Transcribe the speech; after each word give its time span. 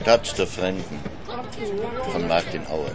Stadt 0.00 0.38
der 0.38 0.46
Fremden 0.46 1.00
von 2.12 2.28
Martin 2.28 2.66
Auer. 2.68 2.94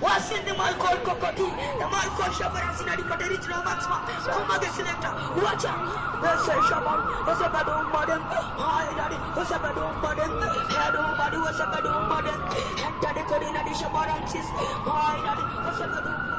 Wasin 0.00 0.44
the 0.46 0.54
Malcolm 0.54 0.98
Kokoti, 1.02 1.48
the 1.78 1.86
Malcolm 1.90 2.32
Shabaran 2.32 2.72
Sinadi 2.78 3.02
Paterich 3.02 3.46
Romansma, 3.50 3.98
Komade 4.30 4.70
Selector, 4.70 5.12
Wacha, 5.34 5.74
the 6.20 6.36
Say 6.38 6.60
Shaban, 6.62 7.00
was 7.26 7.40
a 7.40 7.48
bad 7.50 7.68
old 7.68 7.88
modern, 7.90 8.22
Hi 8.56 8.94
Daddy, 8.94 9.18
was 9.34 9.50
a 9.50 9.58
bad 9.58 9.76
old 9.76 10.00
modern, 10.00 10.30
Had 10.70 10.94
old 10.94 11.16
body 11.18 11.38
was 11.38 11.58
a 11.58 11.66
bad 11.66 11.86
old 11.86 12.08
modern, 12.08 12.40
and 12.86 12.94
Daddy 13.00 13.22
Corina 13.22 13.64
di 13.64 13.74
Shabaran 13.74 14.28
Sis, 14.28 14.50
Hi 14.86 15.18
Daddy, 15.24 15.42
was 15.66 15.80
a 15.80 16.37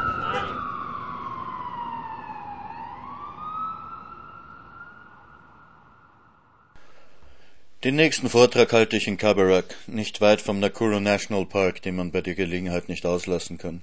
Den 7.85 7.95
nächsten 7.95 8.27
Vortrag 8.27 8.73
halte 8.73 8.97
ich 8.97 9.07
in 9.07 9.15
Kabarak, 9.15 9.73
nicht 9.87 10.19
weit 10.19 10.41
vom 10.41 10.59
Nakuru 10.59 10.99
National 10.99 11.45
Park, 11.45 11.81
den 11.81 11.95
man 11.95 12.11
bei 12.11 12.19
der 12.19 12.35
Gelegenheit 12.35 12.89
nicht 12.89 13.05
auslassen 13.05 13.57
kann. 13.57 13.81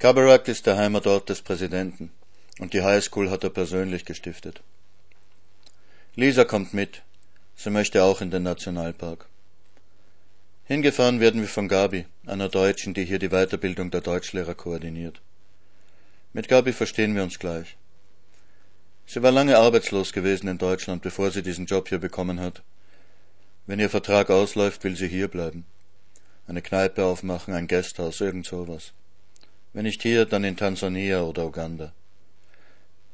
Kabarak 0.00 0.48
ist 0.48 0.66
der 0.66 0.76
Heimatort 0.76 1.28
des 1.28 1.40
Präsidenten 1.40 2.10
und 2.58 2.72
die 2.72 2.82
High 2.82 3.04
School 3.04 3.30
hat 3.30 3.44
er 3.44 3.50
persönlich 3.50 4.04
gestiftet. 4.04 4.60
Lisa 6.16 6.42
kommt 6.44 6.74
mit. 6.74 7.02
Sie 7.54 7.70
möchte 7.70 8.02
auch 8.02 8.20
in 8.20 8.32
den 8.32 8.42
Nationalpark. 8.42 9.26
Hingefahren 10.64 11.20
werden 11.20 11.42
wir 11.42 11.48
von 11.48 11.68
Gabi, 11.68 12.06
einer 12.26 12.48
Deutschen, 12.48 12.92
die 12.92 13.04
hier 13.04 13.20
die 13.20 13.28
Weiterbildung 13.28 13.92
der 13.92 14.00
Deutschlehrer 14.00 14.56
koordiniert. 14.56 15.20
Mit 16.32 16.48
Gabi 16.48 16.72
verstehen 16.72 17.14
wir 17.14 17.22
uns 17.22 17.38
gleich. 17.38 17.76
Sie 19.06 19.22
war 19.22 19.32
lange 19.32 19.58
arbeitslos 19.58 20.12
gewesen 20.12 20.48
in 20.48 20.58
Deutschland, 20.58 21.02
bevor 21.02 21.30
sie 21.30 21.42
diesen 21.42 21.66
Job 21.66 21.88
hier 21.88 21.98
bekommen 21.98 22.40
hat. 22.40 22.62
Wenn 23.66 23.80
ihr 23.80 23.90
Vertrag 23.90 24.30
ausläuft, 24.30 24.84
will 24.84 24.96
sie 24.96 25.08
hier 25.08 25.28
bleiben. 25.28 25.64
Eine 26.46 26.62
Kneipe 26.62 27.04
aufmachen, 27.04 27.54
ein 27.54 27.66
Gasthaus, 27.66 28.20
irgend 28.20 28.46
sowas. 28.46 28.92
Wenn 29.72 29.84
nicht 29.84 30.02
hier, 30.02 30.26
dann 30.26 30.44
in 30.44 30.56
Tansania 30.56 31.22
oder 31.22 31.46
Uganda. 31.46 31.92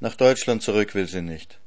Nach 0.00 0.16
Deutschland 0.16 0.62
zurück 0.62 0.94
will 0.94 1.06
sie 1.06 1.22
nicht. 1.22 1.58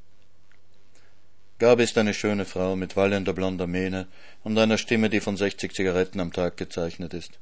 Gabi 1.59 1.83
ist 1.83 1.97
eine 1.97 2.13
schöne 2.13 2.45
Frau 2.45 2.75
mit 2.75 2.95
wallender 2.95 3.33
blonder 3.33 3.67
Mähne 3.67 4.07
und 4.43 4.57
einer 4.57 4.77
Stimme, 4.77 5.09
die 5.09 5.21
von 5.21 5.37
60 5.37 5.73
Zigaretten 5.73 6.19
am 6.19 6.33
Tag 6.33 6.57
gezeichnet 6.57 7.13
ist. 7.13 7.39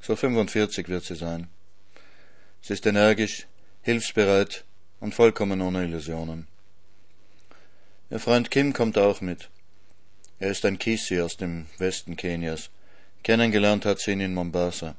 So 0.00 0.14
45 0.14 0.88
wird 0.88 1.04
sie 1.04 1.16
sein. 1.16 1.48
Sie 2.60 2.74
ist 2.74 2.86
energisch, 2.86 3.46
hilfsbereit 3.82 4.64
und 5.00 5.14
vollkommen 5.14 5.60
ohne 5.60 5.84
Illusionen. 5.84 6.46
Ihr 8.10 8.20
Freund 8.20 8.50
Kim 8.50 8.72
kommt 8.72 8.98
auch 8.98 9.20
mit. 9.20 9.48
Er 10.38 10.50
ist 10.50 10.64
ein 10.64 10.78
Kisi 10.78 11.20
aus 11.20 11.36
dem 11.36 11.66
Westen 11.78 12.16
Kenias. 12.16 12.70
Kennengelernt 13.22 13.84
hat 13.84 13.98
sie 13.98 14.12
ihn 14.12 14.20
in 14.20 14.34
Mombasa. 14.34 14.96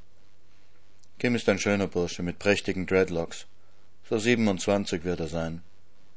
Kim 1.20 1.36
ist 1.36 1.48
ein 1.50 1.59
schöner 1.59 1.88
Bursche 1.88 2.22
mit 2.22 2.38
prächtigen 2.40 2.86
Dreadlocks. 2.86 3.45
So 4.09 4.18
27 4.18 5.03
wird 5.03 5.20
er 5.20 5.28
sein. 5.28 5.62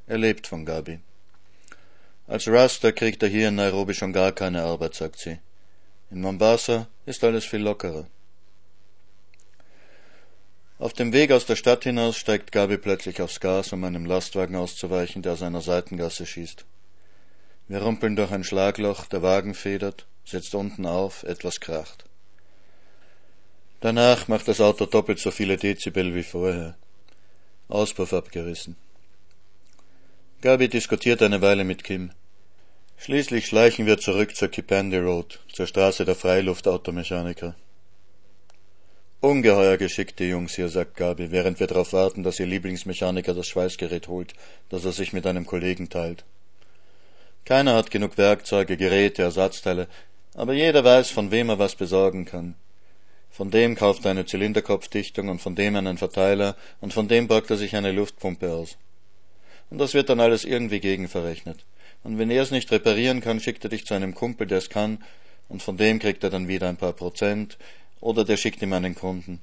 Er 0.07 0.17
lebt 0.17 0.47
von 0.47 0.65
Gabi. 0.65 0.99
Als 2.27 2.47
Rasta 2.47 2.91
kriegt 2.91 3.23
er 3.23 3.29
hier 3.29 3.49
in 3.49 3.55
Nairobi 3.55 3.93
schon 3.93 4.13
gar 4.13 4.31
keine 4.31 4.63
Arbeit, 4.63 4.95
sagt 4.95 5.19
sie. 5.19 5.39
In 6.09 6.21
Mombasa 6.21 6.87
ist 7.05 7.23
alles 7.23 7.45
viel 7.45 7.61
lockerer. 7.61 8.07
Auf 10.81 10.93
dem 10.93 11.13
Weg 11.13 11.31
aus 11.31 11.45
der 11.45 11.55
Stadt 11.55 11.83
hinaus 11.83 12.17
steigt 12.17 12.51
Gabi 12.51 12.75
plötzlich 12.75 13.21
aufs 13.21 13.39
Gas, 13.39 13.71
um 13.71 13.83
einem 13.83 14.03
Lastwagen 14.03 14.55
auszuweichen, 14.55 15.21
der 15.21 15.33
aus 15.33 15.43
einer 15.43 15.61
Seitengasse 15.61 16.25
schießt. 16.25 16.65
Wir 17.67 17.83
rumpeln 17.83 18.15
durch 18.15 18.31
ein 18.31 18.43
Schlagloch, 18.43 19.05
der 19.05 19.21
Wagen 19.21 19.53
federt, 19.53 20.07
setzt 20.25 20.55
unten 20.55 20.87
auf, 20.87 21.21
etwas 21.21 21.59
kracht. 21.59 22.05
Danach 23.79 24.27
macht 24.27 24.47
das 24.47 24.59
Auto 24.59 24.87
doppelt 24.87 25.19
so 25.19 25.29
viele 25.29 25.57
Dezibel 25.57 26.15
wie 26.15 26.23
vorher. 26.23 26.75
Auspuff 27.67 28.11
abgerissen. 28.11 28.75
Gabi 30.41 30.67
diskutiert 30.67 31.21
eine 31.21 31.43
Weile 31.43 31.63
mit 31.63 31.83
Kim. 31.83 32.09
Schließlich 32.97 33.45
schleichen 33.45 33.85
wir 33.85 33.99
zurück 33.99 34.35
zur 34.35 34.47
Kipandi 34.47 34.97
Road, 34.97 35.41
zur 35.53 35.67
Straße 35.67 36.05
der 36.05 36.15
Freiluftautomechaniker. 36.15 37.53
Ungeheuer 39.23 39.77
geschickte 39.77 40.23
Jungs 40.23 40.55
hier, 40.55 40.67
sagt 40.67 40.95
Gabi, 40.95 41.29
während 41.29 41.59
wir 41.59 41.67
darauf 41.67 41.93
warten, 41.93 42.23
dass 42.23 42.39
ihr 42.39 42.47
Lieblingsmechaniker 42.47 43.35
das 43.35 43.47
Schweißgerät 43.47 44.07
holt, 44.07 44.33
das 44.69 44.83
er 44.83 44.93
sich 44.93 45.13
mit 45.13 45.27
einem 45.27 45.45
Kollegen 45.45 45.89
teilt. 45.89 46.23
Keiner 47.45 47.75
hat 47.75 47.91
genug 47.91 48.17
Werkzeuge, 48.17 48.77
Geräte, 48.77 49.21
Ersatzteile, 49.21 49.87
aber 50.33 50.53
jeder 50.53 50.83
weiß, 50.83 51.11
von 51.11 51.29
wem 51.29 51.49
er 51.49 51.59
was 51.59 51.75
besorgen 51.75 52.25
kann. 52.25 52.55
Von 53.29 53.51
dem 53.51 53.75
kauft 53.75 54.05
er 54.05 54.11
eine 54.11 54.25
Zylinderkopfdichtung 54.25 55.29
und 55.29 55.39
von 55.39 55.53
dem 55.53 55.75
einen 55.75 55.99
Verteiler 55.99 56.55
und 56.79 56.91
von 56.91 57.07
dem 57.07 57.27
borgt 57.27 57.51
er 57.51 57.57
sich 57.57 57.75
eine 57.75 57.91
Luftpumpe 57.91 58.51
aus. 58.51 58.75
Und 59.69 59.77
das 59.77 59.93
wird 59.93 60.09
dann 60.09 60.19
alles 60.19 60.45
irgendwie 60.45 60.79
gegenverrechnet. 60.79 61.63
Und 62.03 62.17
wenn 62.17 62.31
er 62.31 62.41
es 62.41 62.49
nicht 62.49 62.71
reparieren 62.71 63.21
kann, 63.21 63.39
schickt 63.39 63.63
er 63.63 63.69
dich 63.69 63.85
zu 63.85 63.93
einem 63.93 64.15
Kumpel, 64.15 64.47
der 64.47 64.57
es 64.57 64.69
kann, 64.69 64.97
und 65.47 65.61
von 65.61 65.77
dem 65.77 65.99
kriegt 65.99 66.23
er 66.23 66.29
dann 66.29 66.47
wieder 66.47 66.69
ein 66.69 66.77
paar 66.77 66.93
Prozent, 66.93 67.57
oder 68.01 68.25
der 68.25 68.37
schickt 68.37 68.61
ihm 68.61 68.73
einen 68.73 68.95
Kunden. 68.95 69.39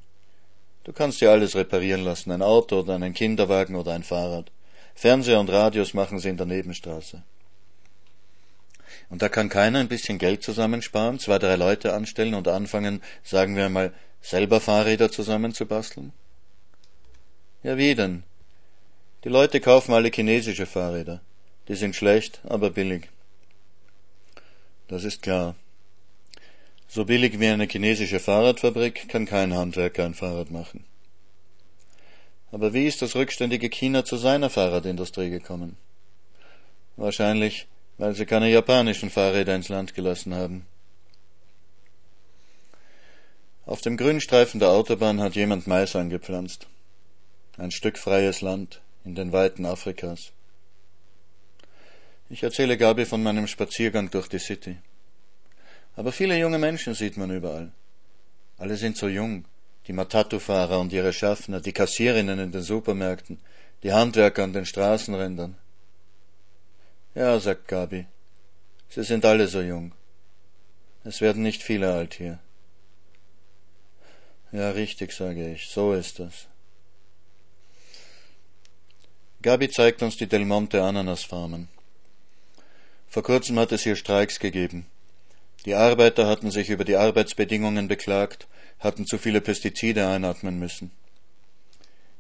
Du 0.84 0.92
kannst 0.92 1.20
dir 1.20 1.30
alles 1.30 1.54
reparieren 1.54 2.04
lassen, 2.04 2.30
ein 2.32 2.42
Auto 2.42 2.80
oder 2.80 2.94
einen 2.94 3.14
Kinderwagen 3.14 3.76
oder 3.76 3.92
ein 3.92 4.02
Fahrrad. 4.02 4.50
Fernseher 4.94 5.41
und 5.41 5.50
Radios 5.50 5.94
machen 5.94 6.19
sie 6.19 6.28
in 6.28 6.36
der 6.36 6.46
Nebenstraße. 6.46 7.22
Und 9.10 9.22
da 9.22 9.28
kann 9.28 9.48
keiner 9.48 9.78
ein 9.78 9.88
bisschen 9.88 10.18
Geld 10.18 10.42
zusammensparen, 10.42 11.18
zwei, 11.18 11.38
drei 11.38 11.56
Leute 11.56 11.94
anstellen 11.94 12.34
und 12.34 12.48
anfangen, 12.48 13.00
sagen 13.22 13.56
wir 13.56 13.66
einmal, 13.66 13.92
selber 14.20 14.60
Fahrräder 14.60 15.10
zusammenzubasteln? 15.10 16.12
Ja, 17.62 17.76
wie 17.76 17.94
denn? 17.94 18.24
Die 19.24 19.28
Leute 19.28 19.60
kaufen 19.60 19.94
alle 19.94 20.10
chinesische 20.10 20.66
Fahrräder. 20.66 21.20
Die 21.68 21.74
sind 21.74 21.97
schlecht, 21.97 22.41
aber 22.44 22.70
billig. 22.70 23.08
Das 24.88 25.04
ist 25.04 25.22
klar. 25.22 25.54
So 26.91 27.04
billig 27.04 27.38
wie 27.38 27.49
eine 27.49 27.66
chinesische 27.66 28.19
Fahrradfabrik 28.19 29.09
kann 29.10 29.26
kein 29.26 29.54
Handwerker 29.54 30.06
ein 30.06 30.15
Fahrrad 30.15 30.50
machen. 30.50 30.84
Aber 32.50 32.72
wie 32.72 32.87
ist 32.87 33.03
das 33.03 33.15
rückständige 33.15 33.69
China 33.69 34.06
zu 34.06 34.16
seiner 34.16 34.49
Fahrradindustrie 34.49 35.28
gekommen? 35.28 35.77
Wahrscheinlich, 36.97 37.66
weil 37.98 38.15
sie 38.15 38.25
keine 38.25 38.50
japanischen 38.50 39.10
Fahrräder 39.10 39.54
ins 39.54 39.69
Land 39.69 39.94
gelassen 39.94 40.34
haben. 40.34 40.66
Auf 43.66 43.82
dem 43.82 43.98
Grünstreifen 43.98 44.59
der 44.59 44.71
Autobahn 44.71 45.21
hat 45.21 45.34
jemand 45.34 45.66
Mais 45.66 45.94
angepflanzt. 45.94 46.69
Ein 47.59 47.71
Stück 47.71 47.98
freies 47.98 48.41
Land 48.41 48.81
in 49.04 49.15
den 49.15 49.32
Weiten 49.32 49.66
Afrikas. 49.66 50.32
Ich 52.31 52.43
erzähle 52.43 52.78
Gabi 52.78 53.04
von 53.04 53.22
meinem 53.22 53.47
Spaziergang 53.47 54.10
durch 54.10 54.28
die 54.28 54.38
City. 54.38 54.78
Aber 55.98 56.12
viele 56.12 56.38
junge 56.38 56.59
Menschen 56.59 56.94
sieht 56.94 57.16
man 57.16 57.32
überall. 57.32 57.72
Alle 58.56 58.76
sind 58.76 58.97
so 58.97 59.09
jung. 59.09 59.47
Die 59.88 59.92
Matatu-Fahrer 59.92 60.78
und 60.78 60.92
ihre 60.92 61.12
Schaffner, 61.12 61.60
die 61.60 61.72
Kassierinnen 61.72 62.38
in 62.38 62.53
den 62.53 62.62
Supermärkten, 62.62 63.41
die 63.82 63.92
Handwerker 63.92 64.44
an 64.44 64.53
den 64.53 64.64
Straßenrändern. 64.64 65.56
Ja, 67.16 67.41
sagt 67.41 67.66
Gabi, 67.66 68.06
sie 68.88 69.03
sind 69.03 69.25
alle 69.25 69.48
so 69.48 69.60
jung. 69.60 69.91
Es 71.03 71.20
werden 71.20 71.42
nicht 71.42 71.64
viele 71.64 71.92
alt 71.92 72.15
hier. 72.15 72.38
Ja, 74.53 74.70
richtig, 74.70 75.12
sage 75.12 75.53
ich, 75.53 75.66
so 75.66 75.94
ist 75.94 76.20
das. 76.20 76.47
Gabi 79.42 79.68
zeigt 79.68 80.00
uns 80.04 80.16
die 80.16 80.28
Del 80.28 80.45
Monte 80.45 80.80
Ananasfarmen. 80.80 81.66
Vor 83.09 83.24
kurzem 83.24 83.59
hat 83.59 83.72
es 83.72 83.83
hier 83.83 83.97
Streiks 83.97 84.39
gegeben. 84.39 84.86
Die 85.65 85.75
Arbeiter 85.75 86.27
hatten 86.27 86.51
sich 86.51 86.71
über 86.71 86.84
die 86.84 86.97
Arbeitsbedingungen 86.97 87.89
beklagt, 87.89 88.47
hatten 88.78 89.07
zu 89.07 89.19
viele 89.19 89.41
Pestizide 89.41 90.07
einatmen 90.07 90.59
müssen. 90.59 90.91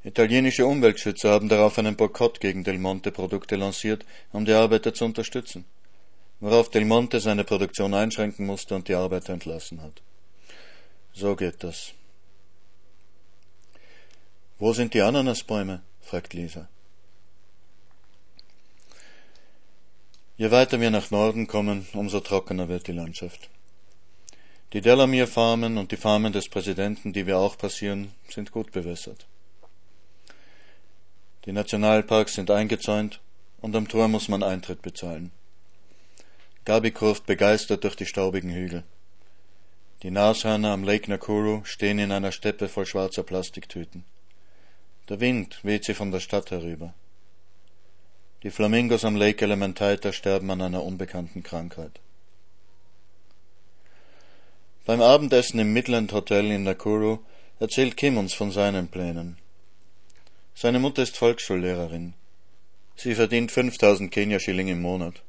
Italienische 0.04 0.66
Umweltschützer 0.66 1.30
haben 1.30 1.48
darauf 1.48 1.78
einen 1.78 1.96
Boykott 1.96 2.40
gegen 2.40 2.64
Del 2.64 2.78
Monte 2.78 3.10
Produkte 3.12 3.56
lanciert, 3.56 4.04
um 4.32 4.44
die 4.44 4.52
Arbeiter 4.52 4.94
zu 4.94 5.04
unterstützen, 5.04 5.64
worauf 6.40 6.70
Del 6.70 6.84
Monte 6.84 7.20
seine 7.20 7.44
Produktion 7.44 7.94
einschränken 7.94 8.46
musste 8.46 8.74
und 8.74 8.88
die 8.88 8.94
Arbeiter 8.94 9.32
entlassen 9.32 9.82
hat. 9.82 10.02
So 11.12 11.34
geht 11.36 11.62
das. 11.64 11.92
Wo 14.58 14.72
sind 14.72 14.94
die 14.94 15.02
Ananasbäume? 15.02 15.82
fragt 16.00 16.32
Lisa. 16.32 16.68
Je 20.38 20.52
weiter 20.52 20.80
wir 20.80 20.90
nach 20.90 21.10
Norden 21.10 21.48
kommen, 21.48 21.88
umso 21.94 22.20
trockener 22.20 22.68
wird 22.68 22.86
die 22.86 22.92
Landschaft. 22.92 23.50
Die 24.72 24.80
Delamere-Farmen 24.80 25.76
und 25.78 25.90
die 25.90 25.96
Farmen 25.96 26.32
des 26.32 26.48
Präsidenten, 26.48 27.12
die 27.12 27.26
wir 27.26 27.38
auch 27.38 27.58
passieren, 27.58 28.12
sind 28.28 28.52
gut 28.52 28.70
bewässert. 28.70 29.26
Die 31.44 31.50
Nationalparks 31.50 32.34
sind 32.34 32.52
eingezäunt 32.52 33.20
und 33.62 33.74
am 33.74 33.88
Tor 33.88 34.06
muss 34.06 34.28
man 34.28 34.44
Eintritt 34.44 34.80
bezahlen. 34.80 35.32
Gabi 36.64 36.92
kurft 36.92 37.26
begeistert 37.26 37.82
durch 37.82 37.96
die 37.96 38.06
staubigen 38.06 38.52
Hügel. 38.52 38.84
Die 40.04 40.12
Nashörner 40.12 40.70
am 40.70 40.84
Lake 40.84 41.10
Nakuru 41.10 41.64
stehen 41.64 41.98
in 41.98 42.12
einer 42.12 42.30
Steppe 42.30 42.68
voll 42.68 42.86
schwarzer 42.86 43.24
Plastiktüten. 43.24 44.04
Der 45.08 45.18
Wind 45.18 45.58
weht 45.64 45.84
sie 45.84 45.94
von 45.94 46.12
der 46.12 46.20
Stadt 46.20 46.52
herüber. 46.52 46.94
Die 48.44 48.50
Flamingos 48.52 49.04
am 49.04 49.16
Lake 49.16 49.44
Elementaita 49.44 50.12
sterben 50.12 50.48
an 50.52 50.62
einer 50.62 50.84
unbekannten 50.84 51.42
Krankheit. 51.42 51.98
Beim 54.84 55.02
Abendessen 55.02 55.58
im 55.58 55.72
Midland 55.72 56.12
Hotel 56.12 56.52
in 56.52 56.62
Nakuru 56.62 57.18
erzählt 57.58 57.96
Kim 57.96 58.16
uns 58.16 58.34
von 58.34 58.52
seinen 58.52 58.86
Plänen. 58.86 59.38
Seine 60.54 60.78
Mutter 60.78 61.02
ist 61.02 61.16
Volksschullehrerin. 61.16 62.14
Sie 62.94 63.16
verdient 63.16 63.50
5000 63.50 64.12
Kenia-Schilling 64.12 64.68
im 64.68 64.82
Monat. 64.82 65.20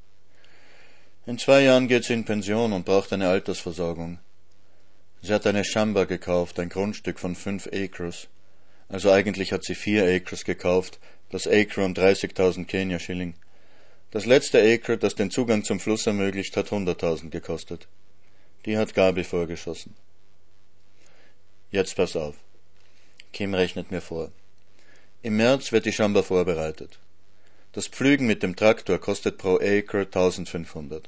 In 1.26 1.40
zwei 1.40 1.62
Jahren 1.62 1.88
geht 1.88 2.04
sie 2.04 2.14
in 2.14 2.26
Pension 2.26 2.74
und 2.74 2.86
braucht 2.86 3.12
eine 3.12 3.30
Altersversorgung. 3.30 4.20
Sie 5.24 5.34
hat 5.34 5.48
eine 5.48 5.66
Shamba 5.66 6.04
gekauft, 6.04 6.60
ein 6.60 6.70
Grundstück 6.70 7.20
von 7.20 7.36
fünf 7.36 7.68
Acres. 7.74 8.28
Also 8.88 9.12
eigentlich 9.12 9.52
hat 9.52 9.64
sie 9.64 9.76
vier 9.76 10.06
Acres 10.06 10.46
gekauft, 10.46 11.00
das 11.30 11.48
Acre 11.48 11.86
um 11.86 11.94
30.000 11.94 12.66
Kenia-Schilling. 12.66 13.36
Das 14.12 14.26
letzte 14.26 14.60
Acre, 14.62 14.98
das 14.98 15.16
den 15.16 15.31
Zugang 15.31 15.64
zum 15.64 15.80
Fluss 15.80 16.08
ermöglicht, 16.08 16.58
hat 16.58 16.70
100.000 16.70 17.30
gekostet. 17.30 17.88
Die 18.66 18.78
hat 18.78 18.94
Gabi 18.94 19.24
vorgeschossen. 19.24 19.96
Jetzt 21.72 21.96
pass 21.96 22.16
auf. 22.16 22.36
Kim 23.31 23.54
rechnet 23.54 23.92
mir 23.92 24.02
vor. 24.02 24.31
Im 25.22 25.38
März 25.38 25.72
wird 25.72 25.86
die 25.86 25.94
Schamba 25.94 26.24
vorbereitet. 26.24 26.98
Das 27.74 27.88
Pflügen 27.88 28.25
mit 28.25 28.42
dem 28.42 28.56
Traktor 28.56 28.98
kostet 29.00 29.38
pro 29.38 29.58
Acre 29.58 30.02
1500. 30.02 31.08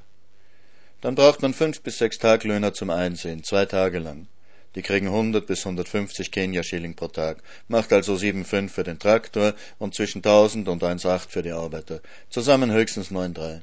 Dann 1.02 1.16
braucht 1.16 1.42
man 1.42 1.56
fünf 1.56 1.82
bis 1.82 1.98
sechs 1.98 2.20
Taglöhner 2.20 2.74
zum 2.74 2.92
Einsehen, 2.92 3.44
zwei 3.44 3.66
Tage 3.66 3.98
lang. 3.98 4.28
Die 4.76 4.82
kriegen 4.82 5.08
100 5.08 5.46
bis 5.46 5.66
150 5.66 6.32
Kenia-Schilling 6.32 6.96
pro 6.96 7.08
Tag, 7.08 7.44
macht 7.68 7.92
also 7.92 8.14
7,5 8.14 8.70
für 8.70 8.84
den 8.84 9.00
Traktor 9.00 9.54
und 9.80 9.96
zwischen 9.96 10.20
1000 10.20 10.70
und 10.70 10.84
1,8 10.84 11.30
für 11.30 11.42
die 11.42 11.52
Arbeiter. 11.52 12.02
Zusammen 12.30 12.72
höchstens 12.72 13.12
9,3. 13.12 13.62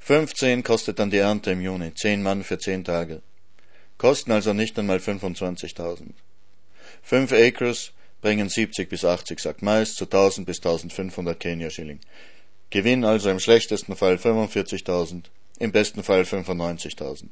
15 0.00 0.62
kostet 0.62 0.98
dann 0.98 1.10
die 1.10 1.18
Ernte 1.18 1.50
im 1.50 1.60
Juni, 1.60 1.94
10 1.94 2.22
Mann 2.22 2.44
für 2.44 2.58
10 2.58 2.84
Tage. 2.84 3.22
Kosten 3.96 4.30
also 4.30 4.52
nicht 4.52 4.78
einmal 4.78 4.98
25.000. 4.98 6.10
5 7.02 7.32
Acres 7.32 7.92
bringen 8.20 8.48
70 8.48 8.88
bis 8.88 9.04
80 9.04 9.40
Sack 9.40 9.62
Mais 9.62 9.94
zu 9.94 10.04
1000 10.04 10.46
bis 10.46 10.58
1500 10.58 11.38
Kenia-Schilling. 11.40 12.00
Gewinn 12.70 13.04
also 13.04 13.30
im 13.30 13.40
schlechtesten 13.40 13.96
Fall 13.96 14.16
45.000, 14.16 15.24
im 15.58 15.72
besten 15.72 16.02
Fall 16.02 16.22
95.000. 16.22 17.24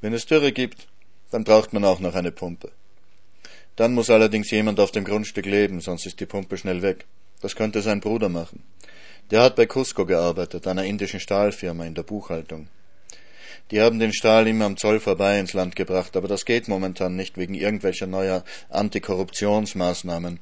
Wenn 0.00 0.12
es 0.12 0.26
Dürre 0.26 0.52
gibt, 0.52 0.86
dann 1.30 1.44
braucht 1.44 1.72
man 1.72 1.84
auch 1.84 2.00
noch 2.00 2.14
eine 2.14 2.32
Pumpe. 2.32 2.70
Dann 3.76 3.94
muss 3.94 4.10
allerdings 4.10 4.50
jemand 4.50 4.78
auf 4.78 4.92
dem 4.92 5.04
Grundstück 5.04 5.46
leben, 5.46 5.80
sonst 5.80 6.06
ist 6.06 6.20
die 6.20 6.26
Pumpe 6.26 6.56
schnell 6.56 6.82
weg. 6.82 7.06
Das 7.40 7.56
könnte 7.56 7.82
sein 7.82 8.00
Bruder 8.00 8.28
machen. 8.28 8.62
Der 9.30 9.42
hat 9.42 9.56
bei 9.56 9.66
Cusco 9.66 10.06
gearbeitet, 10.06 10.66
einer 10.66 10.84
indischen 10.84 11.20
Stahlfirma 11.20 11.84
in 11.84 11.94
der 11.94 12.02
Buchhaltung. 12.02 12.68
Die 13.70 13.80
haben 13.80 13.98
den 13.98 14.12
Stahl 14.12 14.46
immer 14.46 14.66
am 14.66 14.76
Zoll 14.76 15.00
vorbei 15.00 15.38
ins 15.38 15.54
Land 15.54 15.74
gebracht, 15.74 16.16
aber 16.16 16.28
das 16.28 16.44
geht 16.44 16.68
momentan 16.68 17.16
nicht 17.16 17.38
wegen 17.38 17.54
irgendwelcher 17.54 18.06
neuer 18.06 18.44
Antikorruptionsmaßnahmen. 18.68 20.38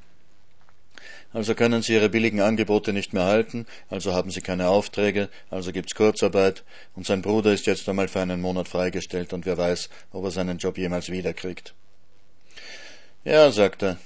Also 1.32 1.54
können 1.54 1.82
sie 1.82 1.94
ihre 1.94 2.08
billigen 2.08 2.40
Angebote 2.40 2.92
nicht 2.92 3.12
mehr 3.12 3.24
halten, 3.24 3.66
also 3.88 4.12
haben 4.12 4.30
sie 4.30 4.40
keine 4.40 4.68
Aufträge, 4.68 5.28
also 5.50 5.72
gibt's 5.72 5.94
Kurzarbeit, 5.94 6.64
und 6.94 7.06
sein 7.06 7.22
Bruder 7.22 7.52
ist 7.52 7.66
jetzt 7.66 7.88
einmal 7.88 8.08
für 8.08 8.20
einen 8.20 8.40
Monat 8.40 8.68
freigestellt 8.68 9.32
und 9.32 9.46
wer 9.46 9.56
weiß, 9.56 9.88
ob 10.12 10.24
er 10.24 10.30
seinen 10.30 10.58
Job 10.58 10.76
jemals 10.78 11.10
wiederkriegt. 11.10 11.74
Ja, 13.24 13.50
sagt 13.50 13.82
er, 13.82 13.98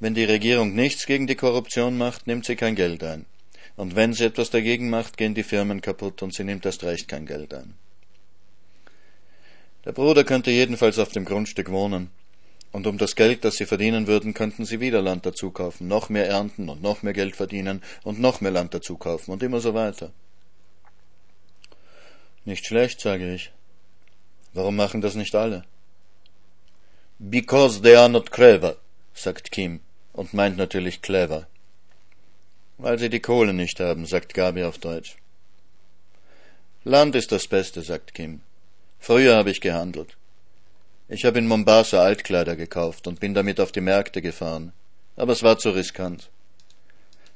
wenn 0.00 0.14
die 0.14 0.24
Regierung 0.24 0.74
nichts 0.74 1.06
gegen 1.06 1.26
die 1.26 1.36
Korruption 1.36 1.96
macht, 1.96 2.26
nimmt 2.26 2.44
sie 2.44 2.56
kein 2.56 2.74
Geld 2.74 3.04
ein. 3.04 3.26
Und 3.76 3.94
wenn 3.94 4.12
sie 4.12 4.24
etwas 4.24 4.50
dagegen 4.50 4.90
macht, 4.90 5.16
gehen 5.16 5.34
die 5.34 5.42
Firmen 5.42 5.80
kaputt 5.80 6.22
und 6.22 6.34
sie 6.34 6.44
nimmt 6.44 6.66
erst 6.66 6.82
recht 6.82 7.08
kein 7.08 7.26
Geld 7.26 7.54
ein. 7.54 7.74
Der 9.84 9.92
Bruder 9.92 10.24
könnte 10.24 10.50
jedenfalls 10.50 10.98
auf 10.98 11.10
dem 11.10 11.24
Grundstück 11.24 11.70
wohnen, 11.70 12.10
und 12.72 12.86
um 12.86 12.96
das 12.98 13.14
Geld, 13.14 13.44
das 13.44 13.56
sie 13.56 13.66
verdienen 13.66 14.06
würden, 14.06 14.34
könnten 14.34 14.64
sie 14.64 14.80
wieder 14.80 15.02
Land 15.02 15.26
dazu 15.26 15.50
kaufen, 15.50 15.88
noch 15.88 16.08
mehr 16.08 16.26
ernten 16.28 16.68
und 16.70 16.82
noch 16.82 17.02
mehr 17.02 17.12
Geld 17.12 17.36
verdienen 17.36 17.82
und 18.02 18.18
noch 18.18 18.40
mehr 18.40 18.50
Land 18.50 18.72
dazu 18.74 18.96
kaufen 18.96 19.30
und 19.30 19.42
immer 19.42 19.60
so 19.60 19.74
weiter. 19.74 20.10
Nicht 22.44 22.66
schlecht, 22.66 23.00
sage 23.00 23.34
ich. 23.34 23.52
Warum 24.54 24.76
machen 24.76 25.00
das 25.00 25.14
nicht 25.14 25.34
alle? 25.34 25.64
Because 27.18 27.82
they 27.82 27.94
are 27.94 28.08
not 28.08 28.32
clever, 28.32 28.76
sagt 29.14 29.52
Kim 29.52 29.80
und 30.12 30.34
meint 30.34 30.56
natürlich 30.56 31.02
clever. 31.02 31.46
Weil 32.78 32.98
sie 32.98 33.10
die 33.10 33.20
Kohle 33.20 33.52
nicht 33.52 33.78
haben, 33.80 34.06
sagt 34.06 34.34
Gabi 34.34 34.64
auf 34.64 34.78
Deutsch. 34.78 35.16
Land 36.84 37.14
ist 37.14 37.30
das 37.30 37.46
Beste, 37.46 37.82
sagt 37.82 38.12
Kim. 38.14 38.40
Früher 38.98 39.36
habe 39.36 39.50
ich 39.50 39.60
gehandelt. 39.60 40.16
Ich 41.14 41.26
habe 41.26 41.38
in 41.38 41.46
Mombasa 41.46 42.02
Altkleider 42.02 42.56
gekauft 42.56 43.06
und 43.06 43.20
bin 43.20 43.34
damit 43.34 43.60
auf 43.60 43.70
die 43.70 43.82
Märkte 43.82 44.22
gefahren. 44.22 44.72
Aber 45.14 45.34
es 45.34 45.42
war 45.42 45.58
zu 45.58 45.68
riskant. 45.68 46.30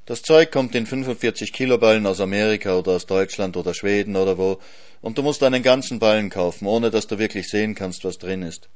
Das 0.06 0.22
Zeug 0.22 0.50
kommt 0.50 0.74
in 0.74 0.86
45 0.86 1.52
Kilo 1.52 1.76
Ballen 1.76 2.06
aus 2.06 2.22
Amerika 2.22 2.78
oder 2.78 2.92
aus 2.92 3.04
Deutschland 3.04 3.54
oder 3.54 3.74
Schweden 3.74 4.16
oder 4.16 4.38
wo, 4.38 4.60
und 5.02 5.18
du 5.18 5.22
musst 5.22 5.42
einen 5.42 5.62
ganzen 5.62 5.98
Ballen 5.98 6.30
kaufen, 6.30 6.66
ohne 6.66 6.90
dass 6.90 7.06
du 7.06 7.18
wirklich 7.18 7.50
sehen 7.50 7.74
kannst, 7.74 8.02
was 8.04 8.16
drin 8.16 8.40
ist. 8.40 8.70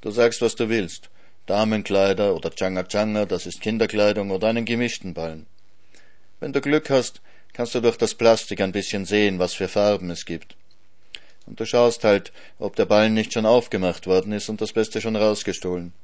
Du 0.00 0.10
sagst, 0.10 0.40
was 0.40 0.54
du 0.54 0.70
willst. 0.70 1.10
Damenkleider 1.44 2.34
oder 2.34 2.50
Changa 2.58 2.84
Changa, 2.84 3.26
das 3.26 3.44
ist 3.44 3.60
Kinderkleidung 3.60 4.30
oder 4.30 4.48
einen 4.48 4.64
gemischten 4.64 5.12
Ballen. 5.12 5.44
Wenn 6.40 6.54
du 6.54 6.62
Glück 6.62 6.88
hast, 6.88 7.20
kannst 7.52 7.74
du 7.74 7.80
durch 7.80 7.98
das 7.98 8.14
Plastik 8.14 8.62
ein 8.62 8.72
bisschen 8.72 9.04
sehen, 9.04 9.38
was 9.38 9.52
für 9.52 9.68
Farben 9.68 10.08
es 10.08 10.24
gibt. 10.24 10.56
Und 11.48 11.58
du 11.58 11.64
schaust 11.64 12.04
halt, 12.04 12.30
ob 12.58 12.76
der 12.76 12.84
Ballen 12.84 13.14
nicht 13.14 13.32
schon 13.32 13.46
aufgemacht 13.46 14.06
worden 14.06 14.32
ist 14.32 14.50
und 14.50 14.60
das 14.60 14.74
Beste 14.74 15.00
schon 15.00 15.16
rausgestohlen. 15.16 15.94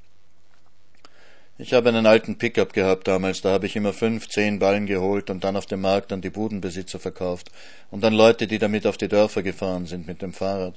Ich 1.58 1.75
habe 1.75 1.91
einen 1.91 2.06
alten 2.06 2.38
Pickup 2.38 2.73
gehabt 2.73 3.06
damals, 3.06 3.43
da 3.43 3.50
habe 3.50 3.67
ich 3.67 3.76
immer 3.76 3.93
fünf, 3.93 4.26
zehn 4.29 4.58
Ballen 4.58 4.87
geholt 4.87 5.28
und 5.28 5.45
dann 5.45 5.57
auf 5.57 5.66
dem 5.66 5.83
Markt 5.83 6.12
an 6.12 6.23
die 6.23 6.30
Budenbesitzer 6.30 6.99
verkauft 6.99 7.50
und 7.90 8.02
an 8.04 8.14
Leute, 8.14 8.47
die 8.47 8.59
damit 8.59 8.87
auf 8.87 8.97
die 8.97 9.07
Dörfer 9.07 9.42
gefahren 9.42 9.87
sind 9.87 10.07
mit 10.07 10.23
dem 10.23 10.33
Fahrrad. 10.33 10.75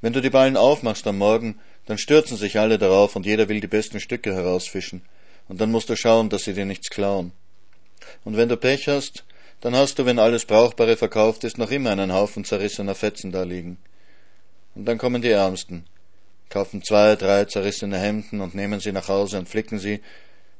Wenn 0.00 0.12
du 0.12 0.22
die 0.22 0.30
Ballen 0.30 0.56
aufmachst 0.56 1.06
am 1.08 1.18
Morgen, 1.18 1.58
dann 1.86 1.98
stürzen 1.98 2.36
sich 2.36 2.58
alle 2.58 2.78
darauf 2.78 3.16
und 3.16 3.26
jeder 3.26 3.48
will 3.48 3.60
die 3.60 3.66
besten 3.66 3.98
Stücke 4.00 4.32
herausfischen, 4.32 5.02
und 5.48 5.60
dann 5.60 5.72
musst 5.72 5.90
du 5.90 5.96
schauen, 5.96 6.30
dass 6.30 6.44
sie 6.44 6.54
dir 6.54 6.66
nichts 6.66 6.88
klauen. 6.88 7.32
Und 8.24 8.36
wenn 8.36 8.48
du 8.48 8.56
Pech 8.56 8.86
hast, 8.88 9.24
dann 9.60 9.74
hast 9.74 9.98
du, 9.98 10.06
wenn 10.06 10.18
alles 10.18 10.44
Brauchbare 10.44 10.96
verkauft 10.96 11.44
ist, 11.44 11.58
noch 11.58 11.70
immer 11.70 11.90
einen 11.90 12.12
Haufen 12.12 12.44
zerrissener 12.44 12.94
Fetzen 12.94 13.32
da 13.32 13.42
liegen. 13.42 13.78
Und 14.74 14.86
dann 14.86 14.98
kommen 14.98 15.22
die 15.22 15.30
Ärmsten, 15.30 15.84
kaufen 16.50 16.82
zwei, 16.82 17.16
drei 17.16 17.44
zerrissene 17.44 17.98
Hemden 17.98 18.40
und 18.40 18.54
nehmen 18.54 18.80
sie 18.80 18.92
nach 18.92 19.08
Hause 19.08 19.38
und 19.38 19.48
flicken 19.48 19.78
sie, 19.78 20.00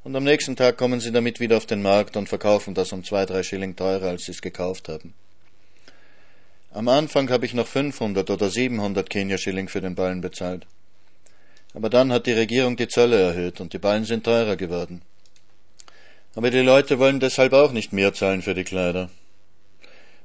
und 0.04 0.14
am 0.14 0.24
nächsten 0.24 0.54
Tag 0.54 0.76
kommen 0.76 1.00
sie 1.00 1.12
damit 1.12 1.40
wieder 1.40 1.56
auf 1.56 1.64
den 1.64 1.80
Markt 1.80 2.18
und 2.18 2.28
verkaufen 2.28 2.74
das 2.74 2.92
um 2.92 3.02
zwei, 3.04 3.24
drei 3.24 3.42
Schilling 3.42 3.74
teurer, 3.74 4.08
als 4.08 4.24
sie 4.24 4.32
es 4.32 4.42
gekauft 4.42 4.90
haben. 4.90 5.14
Am 6.72 6.88
Anfang 6.88 7.30
habe 7.30 7.46
ich 7.46 7.54
noch 7.54 7.66
500 7.66 8.28
oder 8.28 8.50
700 8.50 9.08
Kenia-Schilling 9.08 9.68
für 9.68 9.80
den 9.80 9.94
Ballen 9.94 10.20
bezahlt. 10.20 10.66
Aber 11.72 11.88
dann 11.88 12.12
hat 12.12 12.26
die 12.26 12.32
Regierung 12.32 12.76
die 12.76 12.88
Zölle 12.88 13.20
erhöht 13.20 13.60
und 13.60 13.72
die 13.72 13.78
Ballen 13.78 14.04
sind 14.04 14.24
teurer 14.24 14.56
geworden. 14.56 15.00
Aber 16.34 16.50
die 16.50 16.60
Leute 16.60 16.98
wollen 16.98 17.20
deshalb 17.20 17.52
auch 17.52 17.70
nicht 17.70 17.92
mehr 17.92 18.12
zahlen 18.12 18.42
für 18.42 18.54
die 18.54 18.64
Kleider. 18.64 19.08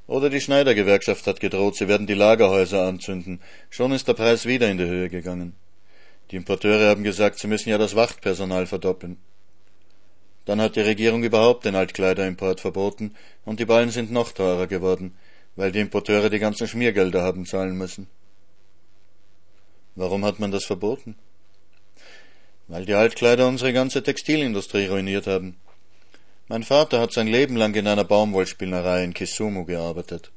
Oder 0.07 0.31
die 0.31 0.41
Schneidergewerkschaft 0.41 1.27
hat 1.27 1.39
gedroht, 1.39 1.75
sie 1.75 1.87
werden 1.87 2.07
die 2.07 2.15
Lagerhäuser 2.15 2.87
anzünden. 2.87 3.41
Schon 3.69 3.91
ist 3.91 4.07
der 4.07 4.15
Preis 4.15 4.47
wieder 4.47 4.67
in 4.69 4.79
die 4.79 4.87
Höhe 4.87 5.09
gegangen. 5.09 5.53
Die 6.31 6.35
Importeure 6.35 6.89
haben 6.89 7.03
gesagt, 7.03 7.37
sie 7.37 7.47
müssen 7.47 7.69
ja 7.69 7.77
das 7.77 7.95
Wachtpersonal 7.95 8.65
verdoppeln. 8.65 9.17
Dann 10.45 10.61
hat 10.61 10.75
die 10.75 10.81
Regierung 10.81 11.23
überhaupt 11.23 11.65
den 11.65 11.75
Altkleiderimport 11.75 12.59
verboten 12.59 13.15
und 13.45 13.59
die 13.59 13.65
Ballen 13.65 13.91
sind 13.91 14.11
noch 14.11 14.31
teurer 14.31 14.65
geworden, 14.65 15.15
weil 15.55 15.71
die 15.71 15.79
Importeure 15.79 16.31
die 16.31 16.39
ganzen 16.39 16.67
Schmiergelder 16.67 17.21
haben 17.21 17.45
zahlen 17.45 17.77
müssen. 17.77 18.07
Warum 19.93 20.25
hat 20.25 20.39
man 20.39 20.49
das 20.49 20.65
verboten? 20.65 21.15
Weil 22.67 22.85
die 22.85 22.95
Altkleider 22.95 23.47
unsere 23.47 23.73
ganze 23.73 24.01
Textilindustrie 24.01 24.87
ruiniert 24.87 25.27
haben. 25.27 25.57
Mein 26.49 26.63
Vater 26.63 26.99
hat 26.99 27.13
sein 27.13 27.27
Leben 27.27 27.55
lang 27.55 27.75
in 27.75 27.85
einer 27.85 28.03
Baumwollspinnerei 28.03 29.03
in 29.03 29.13
Kisumu 29.13 29.65
gearbeitet. 29.65 30.31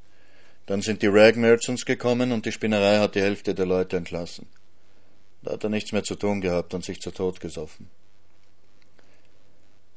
Dann 0.66 0.82
sind 0.82 1.00
die 1.00 1.06
Rag 1.06 1.36
Merchants 1.36 1.86
gekommen 1.86 2.32
und 2.32 2.44
die 2.44 2.52
Spinnerei 2.52 2.98
hat 2.98 3.14
die 3.14 3.22
Hälfte 3.22 3.54
der 3.54 3.64
Leute 3.64 3.96
entlassen. 3.96 4.46
Da 5.42 5.52
hat 5.52 5.64
er 5.64 5.70
nichts 5.70 5.90
mehr 5.92 6.04
zu 6.04 6.14
tun 6.14 6.42
gehabt 6.42 6.74
und 6.74 6.84
sich 6.84 7.00
zu 7.00 7.12
Tod 7.12 7.40
gesoffen. 7.40 7.88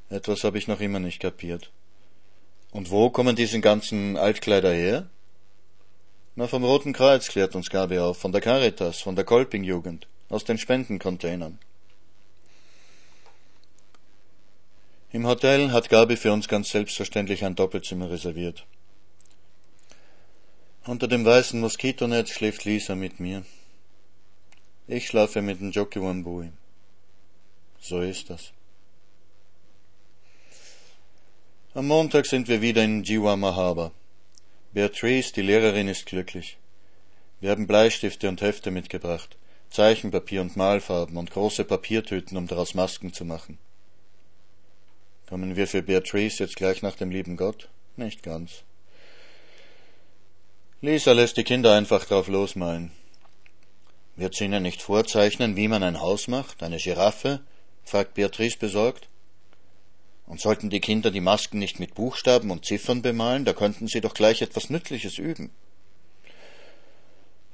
Etwas 0.08 0.42
habe 0.42 0.56
ich 0.56 0.68
noch 0.68 0.80
immer 0.80 1.00
nicht 1.00 1.20
kapiert. 1.20 1.70
Und 2.70 2.90
wo 2.90 3.10
kommen 3.10 3.36
diese 3.36 3.60
ganzen 3.60 4.16
Altkleider 4.16 4.72
her? 4.72 5.10
Na, 6.34 6.46
vom 6.46 6.64
Roten 6.64 6.94
Kreuz 6.94 7.28
klärt 7.28 7.54
uns 7.54 7.68
Gabi 7.68 7.98
auf, 7.98 8.16
von 8.16 8.32
der 8.32 8.40
Caritas, 8.40 9.00
von 9.00 9.16
der 9.16 9.26
Kolping-Jugend, 9.26 10.08
aus 10.30 10.44
den 10.44 10.56
Spendencontainern. 10.56 11.58
Im 15.16 15.26
Hotel 15.26 15.72
hat 15.72 15.88
Gabi 15.88 16.14
für 16.14 16.30
uns 16.30 16.46
ganz 16.46 16.68
selbstverständlich 16.68 17.42
ein 17.42 17.54
Doppelzimmer 17.54 18.10
reserviert. 18.10 18.66
Unter 20.84 21.08
dem 21.08 21.24
weißen 21.24 21.58
Moskitonetz 21.58 22.28
schläft 22.28 22.66
Lisa 22.66 22.94
mit 22.94 23.18
mir. 23.18 23.42
Ich 24.86 25.06
schlafe 25.06 25.40
mit 25.40 25.58
dem 25.58 25.70
Jockey 25.70 26.02
Wambui. 26.02 26.50
So 27.80 28.02
ist 28.02 28.28
das. 28.28 28.52
Am 31.72 31.86
Montag 31.86 32.26
sind 32.26 32.46
wir 32.48 32.60
wieder 32.60 32.84
in 32.84 33.02
Jiwama 33.02 33.56
Harbor. 33.56 33.92
Beatrice, 34.74 35.32
die 35.32 35.40
Lehrerin, 35.40 35.88
ist 35.88 36.04
glücklich. 36.04 36.58
Wir 37.40 37.52
haben 37.52 37.66
Bleistifte 37.66 38.28
und 38.28 38.42
Hefte 38.42 38.70
mitgebracht, 38.70 39.38
Zeichenpapier 39.70 40.42
und 40.42 40.56
Malfarben 40.58 41.16
und 41.16 41.30
große 41.30 41.64
Papiertüten, 41.64 42.36
um 42.36 42.46
daraus 42.46 42.74
Masken 42.74 43.14
zu 43.14 43.24
machen. 43.24 43.58
Kommen 45.28 45.56
wir 45.56 45.66
für 45.66 45.82
Beatrice 45.82 46.44
jetzt 46.44 46.54
gleich 46.54 46.82
nach 46.82 46.94
dem 46.94 47.10
lieben 47.10 47.36
Gott? 47.36 47.68
Nicht 47.96 48.22
ganz. 48.22 48.62
Lisa 50.80 51.12
lässt 51.12 51.36
die 51.36 51.42
Kinder 51.42 51.74
einfach 51.74 52.04
drauf 52.04 52.28
losmalen. 52.28 52.92
Wird 54.14 54.36
sie 54.36 54.44
ihnen 54.44 54.62
nicht 54.62 54.82
vorzeichnen, 54.82 55.56
wie 55.56 55.66
man 55.66 55.82
ein 55.82 56.00
Haus 56.00 56.28
macht, 56.28 56.62
eine 56.62 56.76
Giraffe? 56.76 57.40
fragt 57.84 58.14
Beatrice 58.14 58.56
besorgt. 58.56 59.08
Und 60.26 60.40
sollten 60.40 60.70
die 60.70 60.80
Kinder 60.80 61.10
die 61.10 61.20
Masken 61.20 61.58
nicht 61.58 61.80
mit 61.80 61.94
Buchstaben 61.94 62.50
und 62.50 62.64
Ziffern 62.64 63.02
bemalen, 63.02 63.44
da 63.44 63.52
könnten 63.52 63.88
sie 63.88 64.00
doch 64.00 64.14
gleich 64.14 64.42
etwas 64.42 64.70
Nützliches 64.70 65.18
üben. 65.18 65.50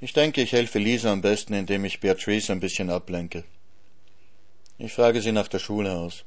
Ich 0.00 0.12
denke, 0.12 0.42
ich 0.42 0.52
helfe 0.52 0.78
Lisa 0.78 1.10
am 1.10 1.22
besten, 1.22 1.54
indem 1.54 1.84
ich 1.86 2.00
Beatrice 2.00 2.52
ein 2.52 2.60
bisschen 2.60 2.90
ablenke. 2.90 3.44
Ich 4.78 4.92
frage 4.92 5.22
sie 5.22 5.32
nach 5.32 5.48
der 5.48 5.58
Schule 5.58 5.92
aus. 5.92 6.24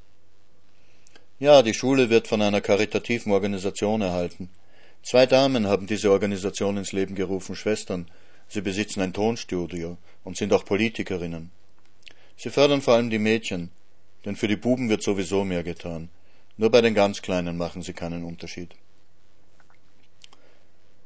Ja, 1.38 1.62
die 1.64 1.74
Schule 1.74 2.10
wird 2.10 2.30
von 2.30 2.42
einer 2.42 2.62
karitativen 2.62 3.34
Organisation 3.34 4.02
erhalten. 4.02 4.50
Zwei 5.04 5.26
Damen 5.26 5.68
haben 5.68 5.86
diese 5.86 6.10
Organisation 6.12 6.78
ins 6.78 6.94
Leben 6.94 7.14
gerufen, 7.14 7.58
Schwestern. 7.58 8.10
Sie 8.48 8.62
besitzen 8.62 9.02
ein 9.02 9.12
Tonstudio 9.12 9.98
und 10.24 10.38
sind 10.38 10.54
auch 10.54 10.64
Politikerinnen. 10.64 11.52
Sie 12.38 12.50
fördern 12.50 12.82
vor 12.82 12.94
allem 12.94 13.10
die 13.10 13.20
Mädchen, 13.20 13.72
denn 14.24 14.38
für 14.38 14.48
die 14.48 14.56
Buben 14.56 14.88
wird 14.88 15.04
sowieso 15.04 15.44
mehr 15.44 15.64
getan. 15.64 16.10
Nur 16.56 16.72
bei 16.72 16.80
den 16.80 16.94
ganz 16.94 17.22
Kleinen 17.22 17.58
machen 17.58 17.82
sie 17.82 17.94
keinen 17.94 18.24
Unterschied. 18.24 18.74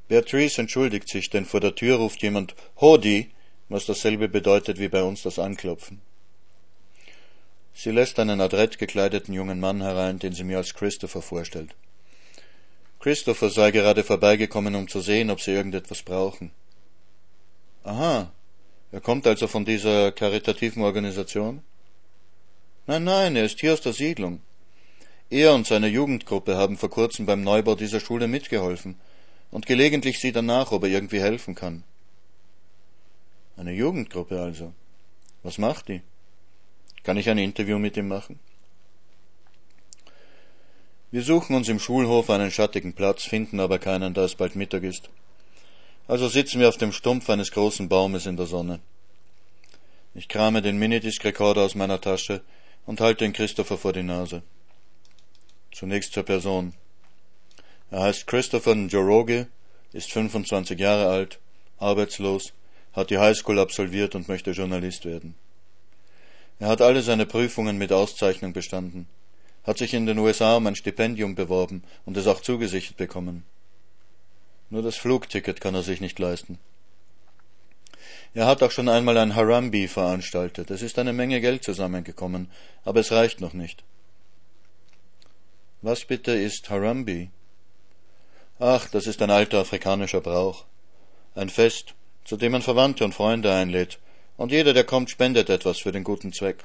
Beatrice 0.10 0.60
entschuldigt 0.62 1.10
sich, 1.10 1.32
denn 1.32 1.46
vor 1.46 1.60
der 1.60 1.74
Tür 1.74 1.98
ruft 1.98 2.22
jemand 2.22 2.56
Hodi, 2.80 3.32
was 3.68 3.88
dasselbe 3.88 4.30
bedeutet 4.30 4.80
wie 4.80 4.90
bei 4.90 5.02
uns 5.02 5.24
das 5.24 5.40
Anklopfen. 5.40 6.02
Sie 7.82 7.92
lässt 7.92 8.20
einen 8.20 8.42
adrett 8.42 8.78
gekleideten 8.78 9.34
jungen 9.34 9.62
Mann 9.62 9.82
herein, 9.82 10.20
den 10.20 10.34
sie 10.34 10.44
mir 10.44 10.58
als 10.58 10.74
Christopher 10.74 11.22
vorstellt. 11.22 11.74
Christopher 13.00 13.50
sei 13.50 13.72
gerade 13.72 14.04
vorbeigekommen, 14.04 14.76
um 14.76 14.90
zu 14.90 15.00
sehen, 15.00 15.30
ob 15.30 15.40
sie 15.40 15.52
irgendetwas 15.52 16.04
brauchen. 16.04 16.52
Aha, 17.86 18.34
er 18.92 19.00
kommt 19.00 19.26
also 19.26 19.48
von 19.48 19.64
dieser 19.64 20.12
karitativen 20.12 20.84
Organisation? 20.84 21.64
Nein, 22.86 23.06
nein, 23.06 23.38
er 23.38 23.46
ist 23.46 23.62
hier 23.62 23.72
aus 23.72 23.80
der 23.80 23.94
Siedlung. 23.94 24.42
Er 25.30 25.54
und 25.54 25.66
seine 25.66 25.88
Jugendgruppe 25.88 26.58
haben 26.58 26.78
vor 26.78 26.90
kurzem 26.90 27.26
beim 27.26 27.44
Neubau 27.44 27.76
dieser 27.76 28.02
Schule 28.02 28.28
mitgeholfen, 28.28 29.00
und 29.52 29.68
gelegentlich 29.68 30.20
sieht 30.20 30.36
er 30.36 30.42
nach, 30.42 30.74
ob 30.74 30.84
er 30.84 30.90
irgendwie 30.90 31.22
helfen 31.22 31.56
kann. 31.56 31.86
Eine 33.56 33.72
Jugendgruppe 33.72 34.42
also. 34.42 34.74
Was 35.44 35.58
macht 35.58 35.88
die? 35.88 36.02
Kann 37.04 37.18
ich 37.18 37.30
ein 37.30 37.38
Interview 37.38 37.80
mit 37.80 37.98
ihm 37.98 38.08
machen? 38.08 38.40
Wir 41.12 41.24
suchen 41.24 41.56
uns 41.56 41.68
im 41.70 41.80
Schulhof 41.80 42.30
einen 42.30 42.52
schattigen 42.52 42.94
Platz, 42.94 43.24
finden 43.24 43.60
aber 43.60 43.80
keinen, 43.80 44.14
da 44.14 44.26
es 44.26 44.36
bald 44.36 44.56
Mittag 44.56 44.84
ist. 44.84 45.10
Also 46.08 46.28
sitzen 46.28 46.60
wir 46.60 46.70
auf 46.70 46.78
dem 46.78 46.92
Stumpf 46.92 47.30
eines 47.30 47.52
großen 47.52 47.90
Baumes 47.90 48.26
in 48.26 48.38
der 48.38 48.46
Sonne. 48.46 48.80
Ich 50.14 50.28
krame 50.28 50.62
den 50.62 50.78
Minidisc-Rekorder 50.78 51.62
aus 51.62 51.76
meiner 51.76 52.02
Tasche 52.02 52.42
und 52.86 53.02
halte 53.02 53.26
ihn 53.26 53.34
Christopher 53.34 53.78
vor 53.78 53.94
die 53.94 54.04
Nase. 54.04 54.44
Zunächst 55.72 56.14
zur 56.14 56.24
Person. 56.24 56.74
Er 57.92 58.02
heißt 58.02 58.28
Christopher 58.28 58.76
Njoroge, 58.76 59.48
ist 59.94 60.12
25 60.12 60.80
Jahre 60.80 61.10
alt, 61.10 61.40
arbeitslos, 61.78 62.54
hat 62.94 63.10
die 63.10 63.18
Highschool 63.18 63.60
absolviert 63.60 64.14
und 64.16 64.28
möchte 64.28 64.52
Journalist 64.52 65.06
werden. 65.06 65.36
Er 66.60 66.68
hat 66.68 66.82
alle 66.82 67.02
seine 67.02 67.26
Prüfungen 67.26 67.78
mit 67.78 67.94
Auszeichnung 67.94 68.52
bestanden, 68.52 69.08
hat 69.64 69.78
sich 69.78 69.94
in 69.94 70.06
den 70.06 70.18
USA 70.18 70.58
um 70.58 70.68
ein 70.68 70.76
Stipendium 70.76 71.34
beworben 71.34 71.84
und 72.06 72.18
es 72.18 72.28
auch 72.28 72.42
zugesichert 72.42 72.98
bekommen. 72.98 73.46
Nur 74.70 74.84
das 74.84 74.98
Flugticket 74.98 75.62
kann 75.62 75.74
er 75.74 75.84
sich 75.84 76.02
nicht 76.02 76.20
leisten. 76.20 76.60
Er 78.34 78.46
hat 78.46 78.62
auch 78.62 78.72
schon 78.72 78.90
einmal 78.90 79.18
ein 79.18 79.36
Harambe 79.36 79.88
veranstaltet. 79.88 80.70
Es 80.70 80.82
ist 80.82 81.00
eine 81.00 81.14
Menge 81.14 81.42
Geld 81.42 81.64
zusammengekommen, 81.64 82.52
aber 82.84 83.00
es 83.00 83.12
reicht 83.12 83.42
noch 83.42 83.54
nicht. 83.54 83.84
Was 85.82 86.06
bitte 86.06 86.34
ist 86.34 86.70
Harambe? 86.70 87.30
Ach, 88.60 88.88
das 88.90 89.08
ist 89.08 89.22
ein 89.22 89.32
alter 89.32 89.60
afrikanischer 89.60 90.22
Brauch. 90.22 90.66
Ein 91.36 91.50
Fest, 91.50 91.96
zu 92.26 92.36
dem 92.36 92.52
man 92.52 92.62
Verwandte 92.62 93.06
und 93.06 93.16
Freunde 93.16 93.54
einlädt 93.54 93.98
und 94.40 94.54
jeder, 94.54 94.74
der 94.74 94.86
kommt, 94.86 95.10
spendet 95.10 95.50
etwas 95.50 95.80
für 95.80 95.92
den 95.92 96.06
guten 96.06 96.32
Zweck. 96.32 96.64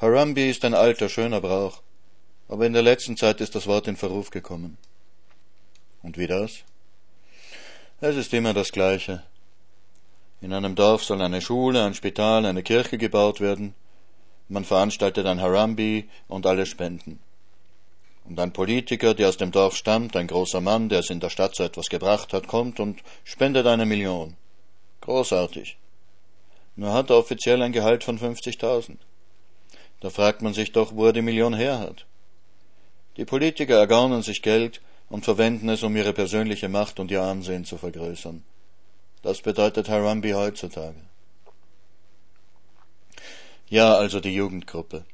Harambe 0.00 0.42
ist 0.42 0.64
ein 0.64 0.72
alter, 0.72 1.08
schöner 1.08 1.40
Brauch, 1.40 1.82
aber 2.48 2.64
in 2.64 2.74
der 2.74 2.82
letzten 2.82 3.16
Zeit 3.16 3.40
ist 3.40 3.56
das 3.56 3.66
Wort 3.66 3.88
in 3.88 3.96
Verruf 3.96 4.30
gekommen. 4.30 4.78
Und 6.00 6.16
wie 6.18 6.28
das? 6.28 6.60
Es 8.00 8.14
ist 8.14 8.32
immer 8.34 8.54
das 8.54 8.70
Gleiche. 8.70 9.24
In 10.40 10.52
einem 10.52 10.76
Dorf 10.76 11.02
soll 11.02 11.20
eine 11.20 11.40
Schule, 11.40 11.84
ein 11.84 11.94
Spital, 11.94 12.46
eine 12.46 12.62
Kirche 12.62 12.98
gebaut 12.98 13.40
werden. 13.40 13.74
Man 14.48 14.64
veranstaltet 14.64 15.26
ein 15.26 15.40
Harambe 15.40 16.04
und 16.28 16.46
alle 16.46 16.66
spenden. 16.66 17.18
Und 18.26 18.38
ein 18.38 18.52
Politiker, 18.52 19.14
der 19.14 19.28
aus 19.28 19.38
dem 19.38 19.50
Dorf 19.50 19.74
stammt, 19.74 20.14
ein 20.14 20.28
großer 20.28 20.60
Mann, 20.60 20.88
der 20.88 21.00
es 21.00 21.10
in 21.10 21.18
der 21.18 21.30
Stadt 21.30 21.56
so 21.56 21.64
etwas 21.64 21.88
gebracht 21.88 22.32
hat, 22.32 22.46
kommt 22.46 22.78
und 22.78 23.00
spendet 23.24 23.66
eine 23.66 23.86
Million. 23.86 24.36
Großartig. 25.00 25.78
Nur 26.76 26.92
hat 26.92 27.10
er 27.10 27.16
offiziell 27.16 27.60
ein 27.62 27.72
Gehalt 27.72 28.04
von 28.04 28.18
50.000. 28.18 28.96
Da 30.00 30.10
fragt 30.10 30.42
man 30.42 30.54
sich 30.54 30.72
doch, 30.72 30.94
wo 30.94 31.06
er 31.06 31.12
die 31.12 31.22
Million 31.22 31.54
her 31.54 31.78
hat. 31.78 32.06
Die 33.16 33.24
Politiker 33.24 33.78
ergaunen 33.78 34.22
sich 34.22 34.42
Geld 34.42 34.80
und 35.08 35.24
verwenden 35.24 35.68
es, 35.68 35.82
um 35.82 35.94
ihre 35.96 36.14
persönliche 36.14 36.68
Macht 36.68 36.98
und 36.98 37.10
ihr 37.10 37.22
Ansehen 37.22 37.64
zu 37.64 37.76
vergrößern. 37.76 38.42
Das 39.22 39.42
bedeutet 39.42 39.88
Harambe 39.88 40.34
heutzutage. 40.34 41.00
Ja, 43.68 43.94
also 43.94 44.20
die 44.20 44.34
Jugendgruppe. 44.34 45.04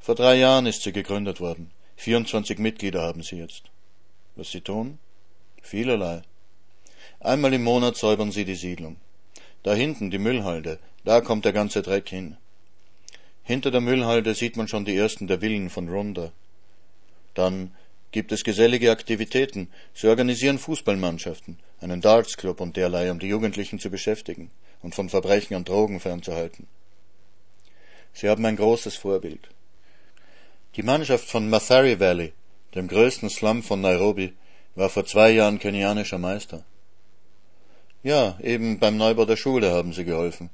Vor 0.00 0.14
drei 0.14 0.36
Jahren 0.36 0.66
ist 0.66 0.82
sie 0.82 0.92
gegründet 0.92 1.40
worden. 1.40 1.70
24 1.96 2.58
Mitglieder 2.58 3.02
haben 3.02 3.22
sie 3.22 3.36
jetzt. 3.36 3.62
Was 4.36 4.50
sie 4.50 4.60
tun? 4.60 4.98
Vielerlei. 5.62 6.22
Einmal 7.20 7.54
im 7.54 7.64
Monat 7.64 7.96
säubern 7.96 8.32
sie 8.32 8.44
die 8.44 8.56
Siedlung. 8.56 8.96
Da 9.62 9.72
hinten 9.74 10.10
die 10.10 10.18
Müllhalde, 10.18 10.78
da 11.04 11.20
kommt 11.20 11.44
der 11.44 11.52
ganze 11.52 11.82
Dreck 11.82 12.08
hin. 12.08 12.36
Hinter 13.42 13.70
der 13.70 13.80
Müllhalde 13.80 14.34
sieht 14.34 14.56
man 14.56 14.68
schon 14.68 14.84
die 14.84 14.96
ersten 14.96 15.26
der 15.26 15.40
Villen 15.40 15.68
von 15.68 15.88
Ronda. 15.88 16.32
Dann 17.34 17.74
gibt 18.10 18.32
es 18.32 18.44
gesellige 18.44 18.90
Aktivitäten. 18.90 19.68
Sie 19.92 20.08
organisieren 20.08 20.58
Fußballmannschaften, 20.58 21.58
einen 21.80 22.00
Dartsclub 22.00 22.60
und 22.60 22.76
derlei, 22.76 23.10
um 23.10 23.18
die 23.18 23.26
Jugendlichen 23.26 23.78
zu 23.78 23.90
beschäftigen 23.90 24.50
und 24.82 24.94
von 24.94 25.08
Verbrechen 25.10 25.56
und 25.56 25.68
Drogen 25.68 26.00
fernzuhalten. 26.00 26.66
Sie 28.12 28.28
haben 28.28 28.46
ein 28.46 28.56
großes 28.56 28.96
Vorbild. 28.96 29.48
Die 30.76 30.82
Mannschaft 30.82 31.28
von 31.28 31.50
Mathari 31.50 32.00
Valley, 32.00 32.32
dem 32.74 32.88
größten 32.88 33.28
Slum 33.28 33.62
von 33.62 33.80
Nairobi, 33.80 34.32
war 34.74 34.88
vor 34.88 35.04
zwei 35.04 35.30
Jahren 35.30 35.58
kenianischer 35.58 36.18
Meister. 36.18 36.64
Ja, 38.02 38.38
eben 38.42 38.78
beim 38.78 38.96
Neubau 38.96 39.24
der 39.24 39.36
Schule 39.36 39.72
haben 39.72 39.92
sie 39.92 40.04
geholfen. 40.04 40.50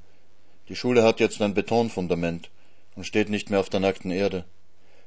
Die 0.71 0.77
Schule 0.77 1.03
hat 1.03 1.19
jetzt 1.19 1.41
ein 1.41 1.53
Betonfundament 1.53 2.49
und 2.95 3.03
steht 3.03 3.27
nicht 3.27 3.49
mehr 3.49 3.59
auf 3.59 3.69
der 3.69 3.81
nackten 3.81 4.09
Erde. 4.09 4.45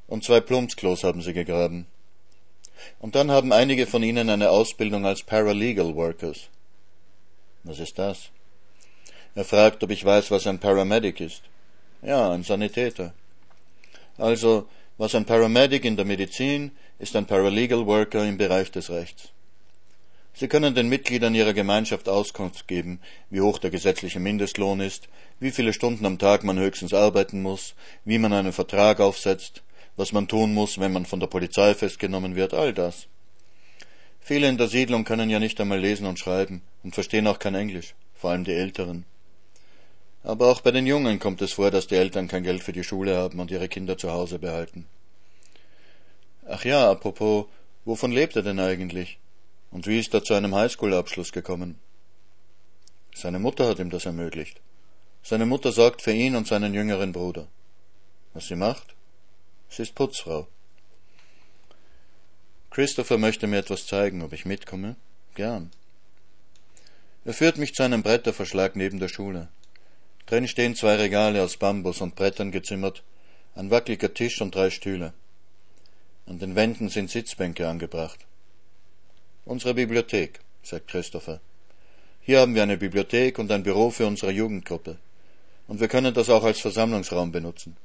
Und 0.06 0.23
zwei 0.23 0.40
Plumpsklos 0.40 1.04
haben 1.04 1.23
sie 1.23 1.33
gegraben. 1.33 1.87
Und 2.99 3.14
dann 3.14 3.30
haben 3.30 3.50
einige 3.50 3.87
von 3.87 4.02
ihnen 4.02 4.28
eine 4.28 4.50
Ausbildung 4.50 5.06
als 5.06 5.23
Paralegal 5.23 5.94
Workers. 5.94 6.50
Was 7.62 7.78
ist 7.78 7.99
das? 7.99 8.28
Er 9.35 9.47
fragt, 9.47 9.83
ob 9.83 9.90
ich 9.90 10.04
weiß, 10.04 10.30
was 10.30 10.47
ein 10.47 10.59
Paramedic 10.59 11.23
ist. 11.23 11.40
Ja, 12.02 12.30
ein 12.30 12.42
Sanitäter. 12.42 13.14
Also, 14.18 14.68
Was 14.99 15.14
ein 15.14 15.25
Paramedic 15.25 15.87
in 15.87 15.97
der 15.97 16.04
Medizin 16.04 16.73
ist 16.99 17.16
ein 17.16 17.25
Paralegal 17.25 17.87
Worker 17.87 18.23
im 18.28 18.37
Bereich 18.37 18.71
des 18.71 18.90
Rechts. 18.90 19.30
Sie 20.37 20.49
können 20.49 20.75
den 20.75 20.88
Mitgliedern 20.88 21.35
ihrer 21.37 21.53
Gemeinschaft 21.53 22.09
Auskunft 22.09 22.67
geben, 22.67 22.99
wie 23.31 23.41
hoch 23.41 23.59
der 23.61 23.71
gesetzliche 23.71 24.19
Mindestlohn 24.19 24.81
ist, 24.81 25.09
wie 25.38 25.53
viele 25.53 25.73
Stunden 25.73 26.05
am 26.05 26.19
Tag 26.19 26.43
man 26.43 26.59
höchstens 26.59 26.93
arbeiten 26.93 27.41
muss, 27.41 27.75
wie 28.05 28.19
man 28.19 28.33
einen 28.33 28.53
Vertrag 28.53 28.99
aufsetzt, 28.99 29.62
was 29.97 30.11
man 30.11 30.26
tun 30.26 30.53
muss, 30.53 30.81
wenn 30.81 30.93
man 30.93 31.07
von 31.07 31.21
der 31.21 31.29
Polizei 31.29 31.73
festgenommen 31.75 32.35
wird, 32.35 32.53
all 32.53 32.73
das. 32.73 33.07
Viele 34.19 34.49
in 34.49 34.59
der 34.59 34.67
Siedlung 34.67 35.05
können 35.05 35.31
ja 35.31 35.38
nicht 35.38 35.61
einmal 35.61 35.79
lesen 35.79 36.07
und 36.07 36.19
schreiben 36.19 36.62
und 36.83 36.95
verstehen 36.95 37.29
auch 37.29 37.38
kein 37.38 37.55
Englisch, 37.55 37.95
vor 38.14 38.31
allem 38.31 38.43
die 38.43 38.55
Älteren. 38.55 39.05
Aber 40.25 40.50
auch 40.50 40.62
bei 40.62 40.73
den 40.73 40.87
Jungen 40.87 41.21
kommt 41.21 41.43
es 41.43 41.53
vor, 41.53 41.71
dass 41.71 41.87
die 41.87 41.97
Eltern 41.97 42.26
kein 42.26 42.43
Geld 42.43 42.64
für 42.64 42.73
die 42.73 42.83
Schule 42.83 43.17
haben 43.17 43.38
und 43.38 43.53
ihre 43.53 43.69
Kinder 43.69 43.97
zu 43.99 44.11
Hause 44.11 44.41
behalten. 44.41 44.87
Ach 46.49 46.64
ja, 46.64 46.91
apropos, 46.91 47.47
wovon 47.85 48.11
lebt 48.11 48.35
er 48.35 48.43
denn 48.43 48.59
eigentlich? 48.59 49.19
Und 49.75 49.88
wie 49.88 49.99
ist 49.99 50.14
er 50.14 50.23
zu 50.23 50.35
einem 50.35 50.54
Highschool-Abschluss 50.54 51.33
gekommen? 51.33 51.81
Seine 53.12 53.40
Mutter 53.40 53.66
hat 53.66 53.81
ihm 53.81 53.90
das 53.90 54.07
ermöglicht. 54.07 54.61
Seine 55.25 55.47
Mutter 55.47 55.73
sorgt 55.73 56.00
für 56.00 56.12
ihn 56.12 56.37
und 56.37 56.47
seinen 56.47 56.75
jüngeren 56.75 57.11
Bruder. 57.11 57.49
Was 58.35 58.47
sie 58.47 58.54
macht? 58.54 58.95
Sie 59.69 59.83
ist 59.83 59.97
Putzfrau. 59.97 60.47
Christopher 62.71 63.19
möchte 63.19 63.49
mir 63.49 63.59
etwas 63.59 63.85
zeigen, 63.85 64.23
ob 64.23 64.33
ich 64.33 64.45
mitkomme? 64.45 64.95
Gern. 65.35 65.73
Er 67.25 67.35
führt 67.35 67.59
mich 67.59 67.75
zu 67.75 67.83
einem 67.83 68.04
Bretterverschlag 68.04 68.76
neben 68.76 69.00
der 69.00 69.09
Schule. 69.09 69.49
Drin 70.26 70.47
stehen 70.47 70.76
zwei 70.76 70.95
Regale 70.95 71.43
aus 71.43 71.57
Bambus 71.57 72.00
und 72.00 72.14
Brettern 72.14 72.52
gezimmert, 72.52 73.02
ein 73.57 73.73
wackeliger 73.73 74.14
Tisch 74.14 74.40
und 74.40 74.54
drei 74.54 74.71
Stühle. 74.71 75.14
An 76.26 76.38
den 76.38 76.54
Wänden 76.54 76.90
sind 76.90 77.11
Sitzbänke 77.11 77.66
angebracht. 77.66 78.25
Unsere 79.46 79.74
Bibliothek, 79.74 80.40
sagt 80.62 80.88
Christopher. 80.88 81.38
Hier 82.22 82.40
haben 82.40 82.54
wir 82.54 82.62
eine 82.62 82.78
Bibliothek 82.78 83.38
und 83.38 83.52
ein 83.52 83.62
Büro 83.62 83.90
für 83.90 84.06
unsere 84.06 84.32
Jugendgruppe. 84.32 84.96
Und 85.68 85.80
wir 85.80 85.88
können 85.88 86.14
das 86.14 86.30
auch 86.30 86.44
als 86.44 86.60
Versammlungsraum 86.60 87.30
benutzen. 87.30 87.76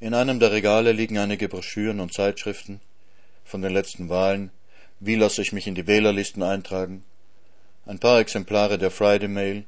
In 0.00 0.12
einem 0.12 0.40
der 0.40 0.50
Regale 0.50 0.90
liegen 0.90 1.18
einige 1.18 1.48
Broschüren 1.48 2.00
und 2.00 2.12
Zeitschriften 2.12 2.80
von 3.44 3.62
den 3.62 3.72
letzten 3.72 4.08
Wahlen, 4.08 4.50
wie 4.98 5.14
lasse 5.14 5.42
ich 5.42 5.52
mich 5.52 5.68
in 5.68 5.76
die 5.76 5.86
Wählerlisten 5.86 6.42
eintragen, 6.42 7.04
ein 7.86 8.00
paar 8.00 8.18
Exemplare 8.18 8.76
der 8.76 8.90
Friday 8.90 9.28
Mail, 9.28 9.66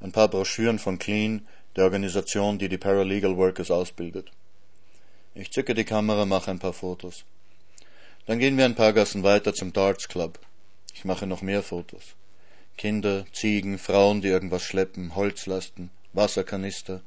ein 0.00 0.10
paar 0.10 0.26
Broschüren 0.26 0.80
von 0.80 0.98
Clean, 0.98 1.46
der 1.76 1.84
Organisation, 1.84 2.58
die 2.58 2.68
die 2.68 2.78
Paralegal 2.78 3.36
Workers 3.36 3.70
ausbildet. 3.70 4.32
Ich 5.36 5.52
zücke 5.52 5.74
die 5.74 5.84
Kamera, 5.84 6.26
mache 6.26 6.50
ein 6.50 6.58
paar 6.58 6.72
Fotos. 6.72 7.24
Dann 8.28 8.40
gehen 8.40 8.58
wir 8.58 8.66
ein 8.66 8.74
paar 8.74 8.92
Gassen 8.92 9.22
weiter 9.22 9.54
zum 9.54 9.72
Darts 9.72 10.06
Club. 10.06 10.38
Ich 10.92 11.06
mache 11.06 11.26
noch 11.26 11.40
mehr 11.40 11.62
Fotos. 11.62 12.14
Kinder, 12.76 13.24
Ziegen, 13.32 13.78
Frauen, 13.78 14.20
die 14.20 14.28
irgendwas 14.28 14.64
schleppen, 14.64 15.16
Holzlasten, 15.16 15.88
Wasserkanister, 16.12 17.00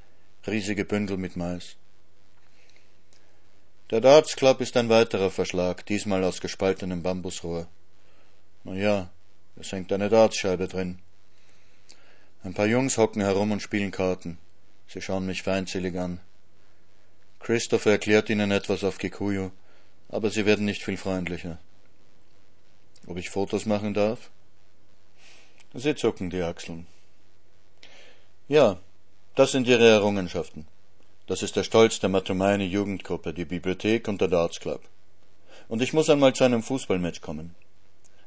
riesige 0.48 0.84
Bündel 0.84 1.18
mit 1.18 1.36
Mais. 1.36 1.75
Der 3.92 4.01
Darts 4.01 4.36
Club 4.36 4.62
ist 4.62 4.75
ein 4.78 4.90
weiterer 4.90 5.30
Verschlag, 5.30 5.86
diesmal 5.86 6.24
aus 6.24 6.42
gespaltenem 6.42 7.04
Bambusrohr. 7.04 7.68
Na 8.63 8.74
ja, 8.74 9.10
es 9.58 9.72
hängt 9.72 9.94
eine 9.94 10.10
Dartscheibe 10.10 10.68
drin. 10.68 10.98
Ein 12.44 12.56
paar 12.56 12.66
Jungs 12.66 12.98
hocken 12.98 13.22
herum 13.22 13.51
und 13.51 13.62
spielen 13.62 13.92
Karten. 13.92 14.40
Sie 14.88 15.04
schauen 15.04 15.28
mich 15.28 15.44
feindselig 15.44 15.96
an. 16.00 16.20
Christopher 17.40 17.92
erklärt 17.92 18.32
ihnen 18.32 18.50
etwas 18.50 18.84
auf 18.84 18.98
Kikuyu, 18.98 19.51
aber 20.12 20.30
sie 20.30 20.46
werden 20.46 20.65
nicht 20.65 20.84
viel 20.84 20.98
freundlicher. 20.98 21.58
Ob 23.08 23.17
ich 23.17 23.30
Fotos 23.30 23.65
machen 23.65 23.93
darf? 23.93 24.30
Sie 25.74 25.95
zucken 25.95 26.30
die 26.30 26.41
Achseln. 26.41 26.86
Ja, 28.47 28.78
das 29.36 29.54
sind 29.54 29.67
ihre 29.67 29.88
Errungenschaften. 29.88 30.67
Das 31.28 31.41
ist 31.41 31.56
der 31.56 31.63
Stolz 31.63 32.00
der 32.02 32.10
Matumaini 32.10 32.65
Jugendgruppe, 32.65 33.34
die 33.34 33.45
Bibliothek 33.45 34.10
und 34.10 34.19
der 34.19 34.28
Darts 34.28 34.60
Club. 34.60 34.82
Und 35.69 35.82
ich 35.82 35.93
muss 35.93 36.10
einmal 36.10 36.34
zu 36.34 36.43
einem 36.43 36.62
Fußballmatch 36.62 37.21
kommen. 37.21 37.56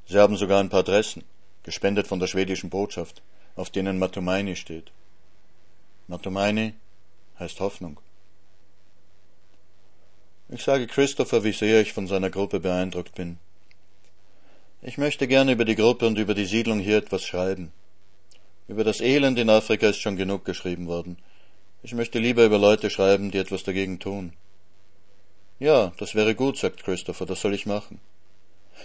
Sie 0.06 0.18
haben 0.18 0.36
sogar 0.36 0.60
ein 0.60 0.70
paar 0.70 0.82
Dressen, 0.82 1.22
gespendet 1.62 2.06
von 2.06 2.18
der 2.18 2.26
schwedischen 2.26 2.70
Botschaft, 2.70 3.22
auf 3.56 3.68
denen 3.68 3.98
Matumaini 3.98 4.56
steht. 4.56 4.90
Matumaini 6.08 6.74
heißt 7.38 7.60
Hoffnung. 7.60 8.00
Ich 10.54 10.62
sage 10.62 10.86
Christopher, 10.86 11.42
wie 11.42 11.50
sehr 11.50 11.80
ich 11.80 11.92
von 11.92 12.06
seiner 12.06 12.30
Gruppe 12.30 12.60
beeindruckt 12.60 13.16
bin. 13.16 13.38
Ich 14.82 14.98
möchte 14.98 15.26
gerne 15.26 15.50
über 15.50 15.64
die 15.64 15.74
Gruppe 15.74 16.06
und 16.06 16.16
über 16.16 16.32
die 16.32 16.44
Siedlung 16.44 16.78
hier 16.78 16.96
etwas 16.96 17.24
schreiben. 17.24 17.72
Über 18.68 18.84
das 18.84 19.00
Elend 19.00 19.36
in 19.40 19.50
Afrika 19.50 19.88
ist 19.88 19.98
schon 19.98 20.14
genug 20.16 20.44
geschrieben 20.44 20.86
worden. 20.86 21.16
Ich 21.82 21.92
möchte 21.92 22.20
lieber 22.20 22.44
über 22.44 22.60
Leute 22.60 22.88
schreiben, 22.88 23.32
die 23.32 23.38
etwas 23.38 23.64
dagegen 23.64 23.98
tun. 23.98 24.32
Ja, 25.58 25.92
das 25.98 26.14
wäre 26.14 26.36
gut, 26.36 26.56
sagt 26.56 26.84
Christopher, 26.84 27.26
das 27.26 27.40
soll 27.40 27.52
ich 27.52 27.66
machen. 27.66 28.00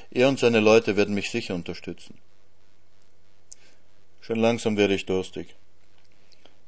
Er 0.10 0.28
und 0.28 0.40
seine 0.40 0.62
Leute 0.62 0.98
werden 0.98 1.14
mich 1.14 1.30
sicher 1.30 1.54
unterstützen. 1.54 2.18
Schon 4.22 4.40
langsam 4.40 4.76
werde 4.76 4.96
ich 4.96 5.06
durstig. 5.06 5.54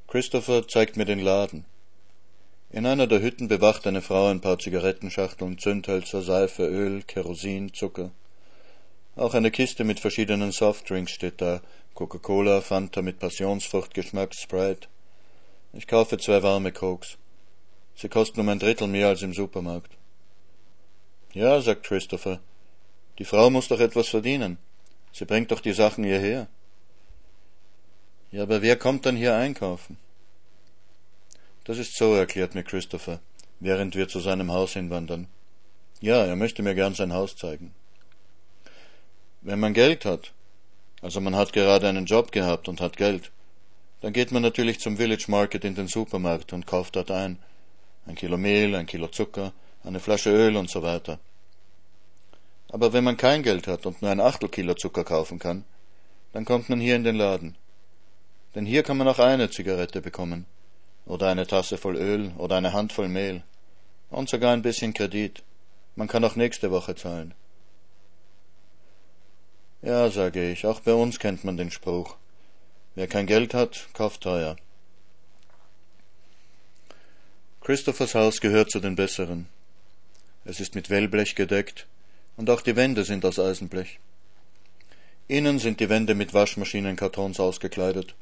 Christopher 0.07 0.67
zeigt 0.67 0.95
mir 0.95 1.05
den 1.05 1.21
Laden. 1.21 1.65
In 2.73 2.85
einer 2.85 3.05
der 3.05 3.21
Hütten 3.21 3.49
bewacht 3.49 3.85
eine 3.85 4.01
Frau 4.01 4.27
ein 4.27 4.39
paar 4.39 4.57
Zigarettenschachteln, 4.57 5.57
Zündhölzer, 5.57 6.21
Seife, 6.21 6.65
Öl, 6.65 7.03
Kerosin, 7.03 7.73
Zucker. 7.73 8.11
Auch 9.17 9.33
eine 9.33 9.51
Kiste 9.51 9.83
mit 9.83 9.99
verschiedenen 9.99 10.53
Softdrinks 10.53 11.11
steht 11.11 11.41
da, 11.41 11.59
Coca-Cola, 11.95 12.61
Fanta 12.61 13.01
mit 13.01 13.19
Passionsfruchtgeschmack, 13.19 14.33
Sprite. 14.33 14.87
Ich 15.73 15.85
kaufe 15.85 16.17
zwei 16.17 16.41
warme 16.43 16.71
Cokes. 16.71 17.17
Sie 17.93 18.07
kosten 18.07 18.39
um 18.39 18.47
ein 18.47 18.59
Drittel 18.59 18.87
mehr 18.87 19.09
als 19.09 19.21
im 19.21 19.33
Supermarkt. 19.33 19.91
Ja, 21.33 21.59
sagt 21.59 21.83
Christopher, 21.83 22.39
die 23.19 23.25
Frau 23.25 23.49
muss 23.49 23.67
doch 23.67 23.81
etwas 23.81 24.07
verdienen. 24.07 24.57
Sie 25.11 25.25
bringt 25.25 25.51
doch 25.51 25.59
die 25.59 25.73
Sachen 25.73 26.05
hierher. 26.05 26.47
Ja, 28.31 28.43
aber 28.43 28.61
wer 28.61 28.77
kommt 28.77 29.05
dann 29.05 29.17
hier 29.17 29.35
einkaufen? 29.35 29.97
Das 31.63 31.77
ist 31.77 31.95
so, 31.95 32.15
erklärt 32.15 32.55
mir 32.55 32.63
Christopher, 32.63 33.19
während 33.59 33.95
wir 33.95 34.07
zu 34.07 34.19
seinem 34.19 34.51
Haus 34.51 34.73
hinwandern. 34.73 35.27
Ja, 35.99 36.25
er 36.25 36.35
möchte 36.35 36.63
mir 36.63 36.73
gern 36.73 36.95
sein 36.95 37.13
Haus 37.13 37.35
zeigen. 37.35 37.75
Wenn 39.41 39.59
man 39.59 39.75
Geld 39.75 40.03
hat, 40.03 40.33
also 41.03 41.21
man 41.21 41.35
hat 41.35 41.53
gerade 41.53 41.87
einen 41.87 42.05
Job 42.05 42.31
gehabt 42.31 42.67
und 42.67 42.81
hat 42.81 42.97
Geld, 42.97 43.31
dann 44.01 44.11
geht 44.11 44.31
man 44.31 44.41
natürlich 44.41 44.79
zum 44.79 44.97
Village 44.97 45.25
Market 45.27 45.63
in 45.63 45.75
den 45.75 45.87
Supermarkt 45.87 46.51
und 46.51 46.65
kauft 46.65 46.95
dort 46.95 47.11
ein. 47.11 47.37
Ein 48.07 48.15
Kilo 48.15 48.37
Mehl, 48.37 48.73
ein 48.73 48.87
Kilo 48.87 49.07
Zucker, 49.07 49.53
eine 49.83 49.99
Flasche 49.99 50.31
Öl 50.31 50.57
und 50.57 50.71
so 50.71 50.81
weiter. 50.81 51.19
Aber 52.69 52.91
wenn 52.91 53.03
man 53.03 53.17
kein 53.17 53.43
Geld 53.43 53.67
hat 53.67 53.85
und 53.85 54.01
nur 54.01 54.09
ein 54.09 54.19
Achtel 54.19 54.49
Kilo 54.49 54.73
Zucker 54.73 55.03
kaufen 55.03 55.37
kann, 55.37 55.65
dann 56.33 56.45
kommt 56.45 56.69
man 56.69 56.79
hier 56.79 56.95
in 56.95 57.03
den 57.03 57.17
Laden. 57.17 57.55
Denn 58.55 58.65
hier 58.65 58.81
kann 58.81 58.97
man 58.97 59.07
auch 59.07 59.19
eine 59.19 59.51
Zigarette 59.51 60.01
bekommen 60.01 60.47
oder 61.05 61.29
eine 61.29 61.47
Tasse 61.47 61.77
voll 61.77 61.95
Öl 61.95 62.31
oder 62.37 62.57
eine 62.57 62.73
Handvoll 62.73 63.07
Mehl 63.07 63.43
und 64.09 64.29
sogar 64.29 64.53
ein 64.53 64.61
bisschen 64.61 64.93
Kredit. 64.93 65.43
Man 65.95 66.07
kann 66.07 66.23
auch 66.23 66.35
nächste 66.35 66.71
Woche 66.71 66.95
zahlen. 66.95 67.33
Ja, 69.81 70.09
sage 70.11 70.51
ich, 70.51 70.65
auch 70.65 70.79
bei 70.81 70.93
uns 70.93 71.19
kennt 71.19 71.43
man 71.43 71.57
den 71.57 71.71
Spruch. 71.71 72.15
Wer 72.95 73.07
kein 73.07 73.25
Geld 73.25 73.53
hat, 73.53 73.87
kauft 73.93 74.21
teuer. 74.21 74.55
Christophers 77.61 78.15
Haus 78.15 78.41
gehört 78.41 78.71
zu 78.71 78.79
den 78.79 78.95
besseren. 78.95 79.47
Es 80.45 80.59
ist 80.59 80.75
mit 80.75 80.89
Wellblech 80.89 81.35
gedeckt 81.35 81.87
und 82.35 82.49
auch 82.49 82.61
die 82.61 82.75
Wände 82.75 83.03
sind 83.03 83.25
aus 83.25 83.39
Eisenblech. 83.39 83.99
Innen 85.27 85.59
sind 85.59 85.79
die 85.79 85.89
Wände 85.89 86.15
mit 86.15 86.33
Waschmaschinenkartons 86.33 87.39
ausgekleidet 87.39 88.15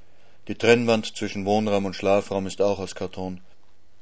die 0.49 0.55
Trennwand 0.55 1.15
zwischen 1.15 1.45
Wohnraum 1.45 1.85
und 1.85 1.95
Schlafraum 1.95 2.47
ist 2.47 2.59
auch 2.59 2.79
aus 2.79 2.95
Karton. 2.95 3.39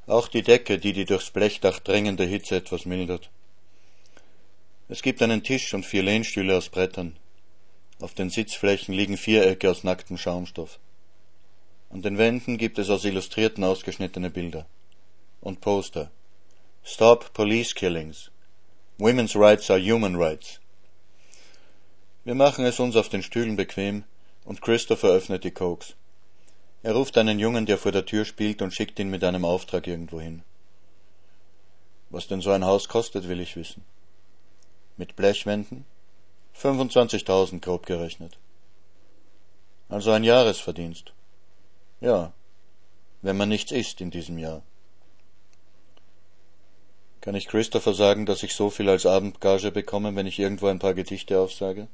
Auch 0.06 0.28
die 0.28 0.40
Decke, 0.40 0.78
die 0.78 0.94
die 0.94 1.04
durchs 1.04 1.28
Blechdach 1.28 1.78
drängende 1.78 2.24
Hitze 2.24 2.56
etwas 2.56 2.86
mildert. 2.86 3.28
Es 4.88 5.02
gibt 5.02 5.20
einen 5.20 5.42
Tisch 5.42 5.74
und 5.74 5.84
vier 5.84 6.02
Lehnstühle 6.02 6.56
aus 6.56 6.70
Brettern. 6.70 7.16
Auf 8.00 8.14
den 8.14 8.30
Sitzflächen 8.30 8.94
liegen 8.94 9.18
Vierecke 9.18 9.70
aus 9.70 9.84
nacktem 9.84 10.16
Schaumstoff. 10.16 10.78
An 11.90 12.00
den 12.00 12.16
Wänden 12.16 12.56
gibt 12.56 12.78
es 12.78 12.88
aus 12.88 13.04
Illustrierten 13.04 13.62
ausgeschnittene 13.62 14.30
Bilder. 14.30 14.64
Und 15.42 15.60
Poster. 15.60 16.10
Stop 16.82 17.34
Police 17.34 17.74
Killings. 17.74 18.30
Women's 18.96 19.36
Rights 19.36 19.70
are 19.70 19.78
Human 19.78 20.16
Rights. 20.16 20.60
Wir 22.24 22.34
machen 22.34 22.64
es 22.64 22.80
uns 22.80 22.96
auf 22.96 23.10
den 23.10 23.22
Stühlen 23.22 23.56
bequem 23.56 24.04
und 24.46 24.62
Christopher 24.62 25.08
öffnet 25.08 25.44
die 25.44 25.50
Cokes. 25.50 25.94
Er 26.82 26.94
ruft 26.94 27.18
einen 27.18 27.38
Jungen, 27.38 27.66
der 27.66 27.78
vor 27.78 27.92
der 27.92 28.06
Tür 28.06 28.24
spielt, 28.24 28.62
und 28.62 28.72
schickt 28.72 28.98
ihn 28.98 29.10
mit 29.10 29.24
einem 29.24 29.44
Auftrag 29.44 29.86
irgendwohin. 29.86 30.42
Was 32.10 32.28
denn 32.28 32.40
so 32.40 32.50
ein 32.50 32.64
Haus 32.64 32.88
kostet, 32.88 33.28
will 33.28 33.40
ich 33.40 33.56
wissen. 33.56 33.84
Mit 34.96 35.16
Blechwänden? 35.16 35.84
25.000 36.56 37.60
grob 37.60 37.86
gerechnet. 37.86 38.38
Also 39.88 40.10
ein 40.12 40.24
Jahresverdienst. 40.24 41.12
Ja, 42.00 42.32
wenn 43.22 43.36
man 43.36 43.48
nichts 43.48 43.72
isst 43.72 44.00
in 44.00 44.10
diesem 44.10 44.38
Jahr. 44.38 44.62
Kann 47.20 47.34
ich 47.34 47.48
Christopher 47.48 47.94
sagen, 47.94 48.26
dass 48.26 48.42
ich 48.42 48.54
so 48.54 48.70
viel 48.70 48.88
als 48.88 49.04
Abendgage 49.04 49.72
bekomme, 49.72 50.14
wenn 50.14 50.26
ich 50.26 50.38
irgendwo 50.38 50.68
ein 50.68 50.78
paar 50.78 50.94
Gedichte 50.94 51.40
aufsage? 51.40 51.88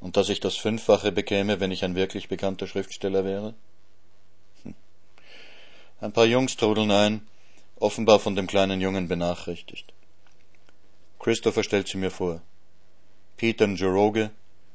Und 0.00 0.16
dass 0.16 0.30
ich 0.30 0.40
das 0.40 0.56
Fünffache 0.56 1.12
bekäme, 1.12 1.60
wenn 1.60 1.70
ich 1.70 1.84
ein 1.84 1.94
wirklich 1.94 2.28
bekannter 2.28 2.66
Schriftsteller 2.66 3.24
wäre? 3.24 3.54
Hm. 4.62 4.74
Ein 6.00 6.12
paar 6.12 6.24
Jungs 6.24 6.56
trudeln 6.56 6.90
ein, 6.90 7.26
offenbar 7.78 8.18
von 8.18 8.34
dem 8.34 8.46
kleinen 8.46 8.80
Jungen 8.80 9.08
benachrichtigt. 9.08 9.92
Christopher 11.18 11.62
stellt 11.62 11.88
sie 11.88 11.98
mir 11.98 12.10
vor. 12.10 12.40
Peter 13.36 13.66
Njoroge, 13.66 14.30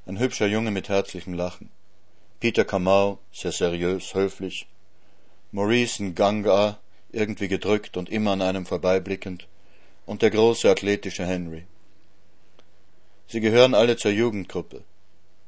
ein 0.06 0.20
hübscher 0.20 0.48
Junge 0.48 0.70
mit 0.70 0.90
herzlichem 0.90 1.34
Lachen. 1.34 1.70
Peter 2.40 2.66
Kamau, 2.66 3.18
sehr 3.32 3.52
seriös, 3.52 4.14
höflich. 4.14 4.68
Maurice 5.52 6.04
Nganga, 6.04 6.78
irgendwie 7.12 7.48
gedrückt 7.48 7.98
und 7.98 8.10
immer 8.10 8.32
an 8.34 8.42
einem 8.44 8.66
vorbeiblickend. 8.66 9.48
Und 10.06 10.22
der 10.22 10.30
große, 10.30 10.70
athletische 10.70 11.26
Henry. 11.26 11.66
Sie 13.28 13.40
gehören 13.40 13.74
alle 13.74 13.98
zur 13.98 14.12
Jugendgruppe. 14.12 14.84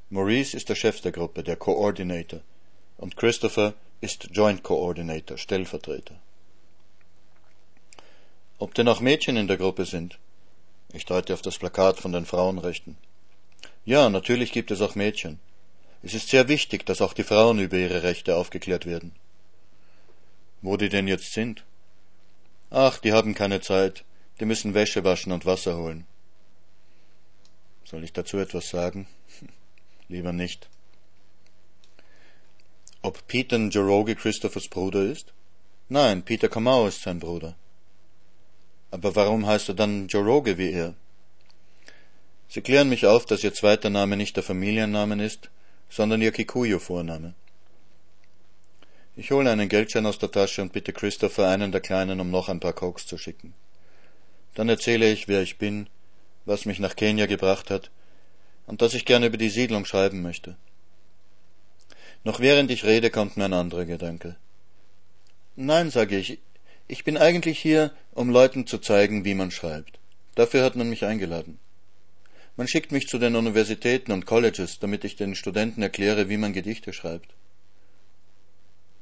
Maurice 0.10 0.56
ist 0.56 0.70
der 0.70 0.76
Chef 0.76 1.02
der 1.02 1.12
Gruppe, 1.12 1.44
der 1.44 1.58
Coordinator. 1.58 2.40
Und 2.98 3.18
Christopher 3.18 3.74
ist 4.00 4.30
Joint 4.32 4.64
Coordinator, 4.64 5.38
Stellvertreter. 5.38 6.16
Ob 8.58 8.74
denn 8.74 8.88
auch 8.88 9.02
Mädchen 9.02 9.36
in 9.36 9.48
der 9.48 9.58
Gruppe 9.58 9.86
sind? 9.86 10.18
Ich 10.94 11.06
deute 11.06 11.34
auf 11.34 11.42
das 11.42 11.58
Plakat 11.58 12.00
von 12.00 12.14
den 12.14 12.26
Frauenrechten. 12.26 12.98
Ja, 13.86 14.10
natürlich 14.10 14.52
gibt 14.52 14.72
es 14.72 14.82
auch 14.82 14.96
Mädchen. 14.96 15.40
Es 16.04 16.14
ist 16.14 16.30
sehr 16.30 16.48
wichtig, 16.48 16.86
dass 16.86 17.02
auch 17.02 17.14
die 17.14 17.24
Frauen 17.24 17.60
über 17.60 17.78
ihre 17.78 18.04
Rechte 18.04 18.36
aufgeklärt 18.36 18.86
werden. 18.86 19.12
Wo 20.62 20.78
die 20.78 20.90
denn 20.90 21.08
jetzt 21.08 21.34
sind? 21.34 21.66
Ach, 22.70 22.98
die 23.00 23.12
haben 23.12 23.34
keine 23.34 23.62
Zeit. 23.62 24.06
Die 24.40 24.46
müssen 24.46 24.74
Wäsche 24.74 25.04
waschen 25.04 25.32
und 25.32 25.46
Wasser 25.46 25.78
holen. 25.78 26.06
Soll 27.84 28.04
ich 28.04 28.14
dazu 28.14 28.38
etwas 28.38 28.70
sagen? 28.70 29.08
Lieber 30.10 30.32
nicht. 30.32 30.70
Ob 33.02 33.28
Peter 33.28 33.58
Njoroge 33.58 34.16
Christophers 34.16 34.68
Bruder 34.68 35.04
ist? 35.04 35.34
Nein, 35.90 36.24
Peter 36.24 36.50
Kamau 36.50 36.88
ist 36.88 37.02
sein 37.02 37.20
Bruder. 37.20 37.56
Aber 38.92 39.16
warum 39.16 39.46
heißt 39.46 39.70
er 39.70 39.76
dann 39.76 40.06
Njoroge 40.06 40.58
wie 40.58 40.72
er? 40.72 40.94
Sie 42.50 42.62
klären 42.62 42.90
mich 42.90 43.06
auf, 43.06 43.26
dass 43.26 43.44
ihr 43.44 43.54
zweiter 43.54 43.90
Name 43.90 44.16
nicht 44.16 44.36
der 44.38 44.44
Familienname 44.44 45.24
ist, 45.24 45.50
sondern 45.90 46.22
ihr 46.22 46.32
Kikuyu-Vorname. 46.32 47.34
Ich 49.18 49.32
hole 49.32 49.52
einen 49.52 49.68
Geldschein 49.68 50.06
aus 50.06 50.20
der 50.20 50.32
Tasche 50.32 50.62
und 50.62 50.72
bitte 50.72 50.94
Christopher, 50.94 51.50
einen 51.50 51.72
der 51.72 51.82
Kleinen, 51.82 52.22
um 52.22 52.32
noch 52.32 52.50
ein 52.50 52.60
paar 52.60 52.74
Koks 52.74 53.06
zu 53.06 53.18
schicken. 53.18 53.54
Dann 54.54 54.70
erzähle 54.70 55.12
ich, 55.12 55.28
wer 55.28 55.42
ich 55.42 55.58
bin, 55.58 55.88
was 56.46 56.66
mich 56.66 56.80
nach 56.80 56.96
Kenia 56.96 57.26
gebracht 57.26 57.70
hat 57.70 57.92
und 58.68 58.82
dass 58.82 58.94
ich 58.94 59.06
gerne 59.06 59.26
über 59.26 59.38
die 59.38 59.50
Siedlung 59.50 59.86
schreiben 59.86 60.22
möchte. 60.22 60.56
Noch 62.24 62.40
während 62.40 62.70
ich 62.70 62.84
rede, 62.84 63.10
kommt 63.10 63.38
mir 63.38 63.46
ein 63.46 63.54
anderer 63.54 63.86
Gedanke. 63.86 64.36
Nein, 65.56 65.90
sage 65.90 66.18
ich, 66.18 66.40
ich 66.88 67.04
bin 67.04 67.18
eigentlich 67.18 67.60
hier, 67.60 67.92
um 68.14 68.30
Leuten 68.30 68.68
zu 68.68 68.78
zeigen, 68.78 69.26
wie 69.26 69.34
man 69.34 69.50
schreibt. 69.50 70.00
Dafür 70.36 70.64
hat 70.64 70.76
man 70.76 70.90
mich 70.90 71.06
eingeladen. 71.06 71.58
Man 72.58 72.68
schickt 72.68 72.92
mich 72.92 73.08
zu 73.08 73.18
den 73.18 73.36
Universitäten 73.36 74.12
und 74.12 74.26
Colleges, 74.26 74.80
damit 74.80 75.04
ich 75.04 75.16
den 75.16 75.36
Studenten 75.36 75.82
erkläre, 75.82 76.30
wie 76.30 76.38
man 76.38 76.54
Gedichte 76.54 76.94
schreibt. 76.94 77.34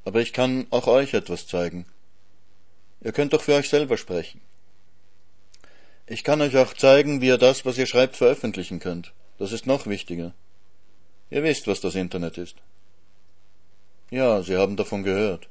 Aber 0.04 0.20
ich 0.20 0.32
kann 0.32 0.66
auch 0.70 0.86
euch 0.86 1.14
etwas 1.14 1.46
zeigen. 1.46 1.86
Ihr 3.02 3.12
könnt 3.12 3.32
doch 3.32 3.42
für 3.42 3.54
euch 3.54 3.68
selber 3.68 3.96
sprechen. 3.96 4.40
Ich 6.06 6.22
kann 6.22 6.40
euch 6.40 6.56
auch 6.56 6.74
zeigen, 6.74 7.20
wie 7.20 7.26
ihr 7.28 7.38
das, 7.38 7.64
was 7.64 7.78
ihr 7.78 7.86
schreibt, 7.86 8.16
veröffentlichen 8.16 8.78
könnt. 8.78 9.12
Das 9.38 9.52
ist 9.52 9.66
noch 9.66 9.86
wichtiger. 9.86 10.32
Ihr 11.30 11.42
wisst, 11.42 11.66
was 11.66 11.80
das 11.80 11.94
Internet 11.94 12.38
ist. 12.38 12.56
Ja, 14.10 14.42
Sie 14.42 14.56
haben 14.56 14.76
davon 14.76 15.02
gehört. 15.02 15.48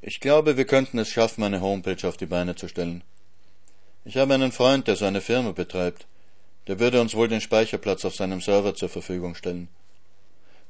Ich 0.00 0.20
glaube, 0.20 0.56
wir 0.56 0.64
könnten 0.64 0.98
es 0.98 1.08
schaffen, 1.08 1.44
eine 1.44 1.60
Homepage 1.60 2.08
auf 2.08 2.16
die 2.16 2.26
Beine 2.26 2.56
zu 2.56 2.68
stellen. 2.68 3.02
Ich 4.04 4.16
habe 4.16 4.34
einen 4.34 4.52
Freund, 4.52 4.86
der 4.86 4.96
so 4.96 5.04
eine 5.04 5.20
Firma 5.20 5.52
betreibt. 5.52 6.06
Der 6.66 6.78
würde 6.78 7.00
uns 7.00 7.14
wohl 7.14 7.28
den 7.28 7.40
Speicherplatz 7.40 8.04
auf 8.04 8.14
seinem 8.14 8.40
Server 8.40 8.74
zur 8.74 8.88
Verfügung 8.88 9.34
stellen. 9.34 9.68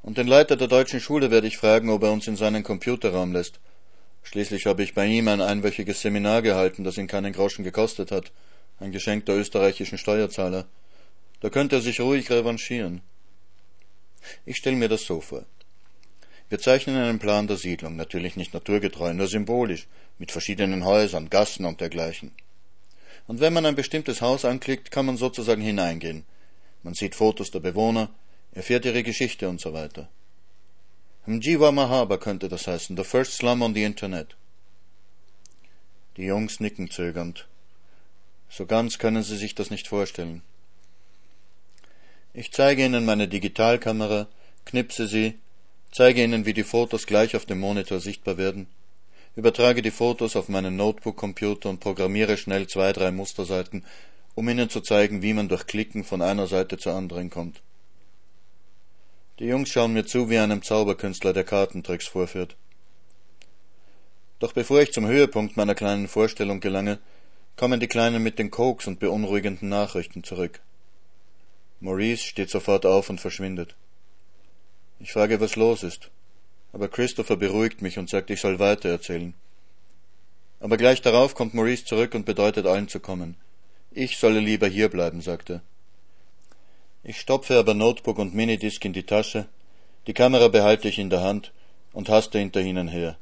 Und 0.03 0.19
den 0.19 0.27
Leiter 0.27 0.57
der 0.57 0.69
deutschen 0.69 1.01
Schule 1.01 1.31
werde 1.31 1.47
ich 1.47 1.57
fragen, 1.57 1.89
ob 1.89 2.03
er 2.03 2.13
uns 2.13 2.27
in 2.27 2.37
seinen 2.37 2.63
Computerraum 2.63 3.33
lässt. 3.33 3.59
Schließlich 4.23 4.67
habe 4.67 4.83
ich 4.83 4.95
bei 4.95 5.07
ihm 5.07 5.29
ein 5.29 5.41
einwöchiges 5.41 6.01
Seminar 6.01 6.43
gehalten, 6.43 6.85
das 6.85 6.99
ihn 6.99 7.07
keinen 7.07 7.33
Groschen 7.33 7.65
gekostet 7.65 8.11
hat, 8.11 8.33
ein 8.81 8.93
Geschenk 8.93 9.27
der 9.27 9.37
österreichischen 9.37 9.99
Steuerzahler. 9.99 10.67
Da 11.41 11.51
könnte 11.51 11.77
er 11.77 11.83
sich 11.83 12.01
ruhig 12.01 12.31
revanchieren. 12.31 13.03
Ich 14.47 14.57
stelle 14.57 14.77
mir 14.77 14.89
das 14.89 15.05
so 15.05 15.21
vor. 15.21 15.45
Wir 16.49 16.59
zeichnen 16.59 16.97
einen 16.97 17.19
Plan 17.19 17.47
der 17.47 17.57
Siedlung, 17.57 17.97
natürlich 17.97 18.37
nicht 18.37 18.55
naturgetreu, 18.55 19.13
nur 19.13 19.27
symbolisch, 19.27 19.87
mit 20.19 20.31
verschiedenen 20.31 20.85
Häusern, 20.85 21.31
Gassen 21.31 21.65
und 21.65 21.81
dergleichen. 21.81 22.33
Und 23.27 23.41
wenn 23.41 23.53
man 23.53 23.67
ein 23.67 23.75
bestimmtes 23.75 24.21
Haus 24.21 24.45
anklickt, 24.45 24.91
kann 24.91 25.07
man 25.07 25.17
sozusagen 25.17 25.63
hineingehen. 25.63 26.25
Man 26.83 26.95
sieht 26.95 27.15
Fotos 27.15 27.51
der 27.51 27.61
Bewohner, 27.61 28.11
erfährt 28.53 28.85
ihre 28.85 29.03
Geschichte 29.03 29.49
und 29.49 29.61
so 29.61 29.73
weiter. 29.73 30.09
Mjiwa 31.27 31.73
Mahaba 31.73 32.19
könnte 32.19 32.51
das 32.51 32.67
heißen, 32.67 32.97
the 32.97 33.05
first 33.05 33.33
slum 33.33 33.63
on 33.63 33.75
the 33.75 33.83
Internet. 33.83 34.37
Die 36.19 36.25
Jungs 36.25 36.61
nicken 36.61 36.91
zögernd. 36.91 37.49
So 38.51 38.67
ganz 38.67 38.99
können 38.99 39.23
sie 39.23 39.39
sich 39.39 39.55
das 39.55 39.71
nicht 39.71 39.89
vorstellen. 39.89 40.43
Ich 42.35 42.53
zeige 42.53 42.85
ihnen 42.85 43.05
meine 43.05 43.29
Digitalkamera, 43.29 44.29
knipse 44.67 45.07
sie, 45.07 45.39
zeige 45.91 46.23
ihnen, 46.23 46.45
wie 46.45 46.53
die 46.53 46.65
Fotos 46.65 47.07
gleich 47.07 47.35
auf 47.37 47.47
dem 47.47 47.61
Monitor 47.61 48.01
sichtbar 48.01 48.37
werden 48.37 48.67
übertrage 49.37 49.83
die 49.83 49.91
Fotos 49.91 50.37
auf 50.37 50.49
meinen 50.49 50.77
Notebook-Computer 50.77 51.69
und 51.69 51.81
programmiere 51.81 52.37
schnell 52.37 52.67
zwei, 52.67 52.93
drei 52.93 53.11
Musterseiten, 53.11 53.85
um 54.35 54.49
Ihnen 54.49 54.71
zu 54.71 54.81
zeigen, 54.81 55.23
wie 55.23 55.33
man 55.33 55.49
durch 55.49 55.67
Klicken 55.67 56.05
von 56.05 56.23
einer 56.23 56.47
Seite 56.47 56.79
zur 56.79 56.95
anderen 56.95 57.31
kommt. 57.31 57.61
Die 59.39 59.47
Jungs 59.47 59.71
schauen 59.71 59.93
mir 59.93 60.07
zu 60.07 60.31
wie 60.31 60.39
einem 60.39 60.63
Zauberkünstler, 60.63 61.33
der 61.33 61.45
Kartentricks 61.45 62.07
vorführt. 62.07 62.57
Doch 64.39 64.53
bevor 64.53 64.81
ich 64.81 64.93
zum 64.93 65.07
Höhepunkt 65.07 65.57
meiner 65.57 65.75
kleinen 65.75 66.07
Vorstellung 66.07 66.61
gelange, 66.61 66.99
kommen 67.57 67.81
die 67.81 67.89
Kleinen 67.89 68.23
mit 68.23 68.39
den 68.39 68.51
Koks 68.51 68.87
und 68.87 69.01
beunruhigenden 69.01 69.69
Nachrichten 69.69 70.23
zurück. 70.23 70.61
Maurice 71.85 72.25
steht 72.25 72.51
sofort 72.51 72.85
auf 72.87 73.11
und 73.11 73.21
verschwindet. 73.21 73.77
Ich 74.99 75.13
frage, 75.13 75.41
was 75.41 75.55
los 75.57 75.83
ist 75.83 76.11
aber 76.75 76.89
Christopher 76.89 77.37
beruhigt 77.37 77.83
mich 77.83 77.99
und 77.99 78.11
sagt, 78.11 78.31
ich 78.31 78.41
soll 78.41 78.59
weitererzählen. 78.59 79.33
Aber 80.59 80.77
gleich 80.77 81.01
darauf 81.01 81.37
kommt 81.37 81.55
Maurice 81.55 81.85
zurück 81.85 82.15
und 82.15 82.27
bedeutet 82.27 82.67
allen 82.67 82.89
zu 82.89 82.99
kommen. 82.99 83.37
Ich 83.93 84.19
solle 84.19 84.41
lieber 84.41 84.67
hierbleiben, 84.67 85.21
sagt 85.21 85.51
er. 85.51 85.63
Ich 87.05 87.21
stopfe 87.21 87.57
aber 87.59 87.75
Notebook 87.75 88.19
und 88.19 88.35
Minidisc 88.35 88.85
in 88.85 88.93
die 88.93 89.05
Tasche, 89.05 89.47
die 90.09 90.15
Kamera 90.15 90.49
behalte 90.49 90.89
ich 90.89 90.99
in 90.99 91.11
der 91.11 91.21
Hand 91.21 91.53
und 91.93 92.09
haste 92.09 92.41
hinter 92.41 92.61
ihnen 92.61 92.89
her. 92.89 93.17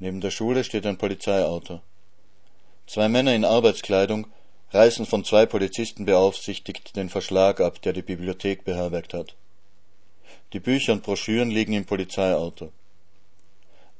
Neben 0.00 0.20
der 0.20 0.30
Schule 0.30 0.64
steht 0.64 0.84
ein 0.84 0.98
Polizeiauto. 0.98 1.80
Zwei 2.86 3.08
Männer 3.08 3.34
in 3.34 3.46
Arbeitskleidung 3.46 4.26
reißen 4.74 5.06
von 5.06 5.24
zwei 5.24 5.46
Polizisten 5.46 6.04
beaufsichtigt 6.04 6.96
den 6.96 7.08
Verschlag 7.08 7.60
ab, 7.60 7.80
der 7.82 7.92
die 7.92 8.02
Bibliothek 8.02 8.64
beherbergt 8.64 9.14
hat. 9.14 9.36
Die 10.52 10.60
Bücher 10.60 10.92
und 10.92 11.04
Broschüren 11.04 11.50
liegen 11.50 11.74
im 11.74 11.84
Polizeiauto. 11.84 12.72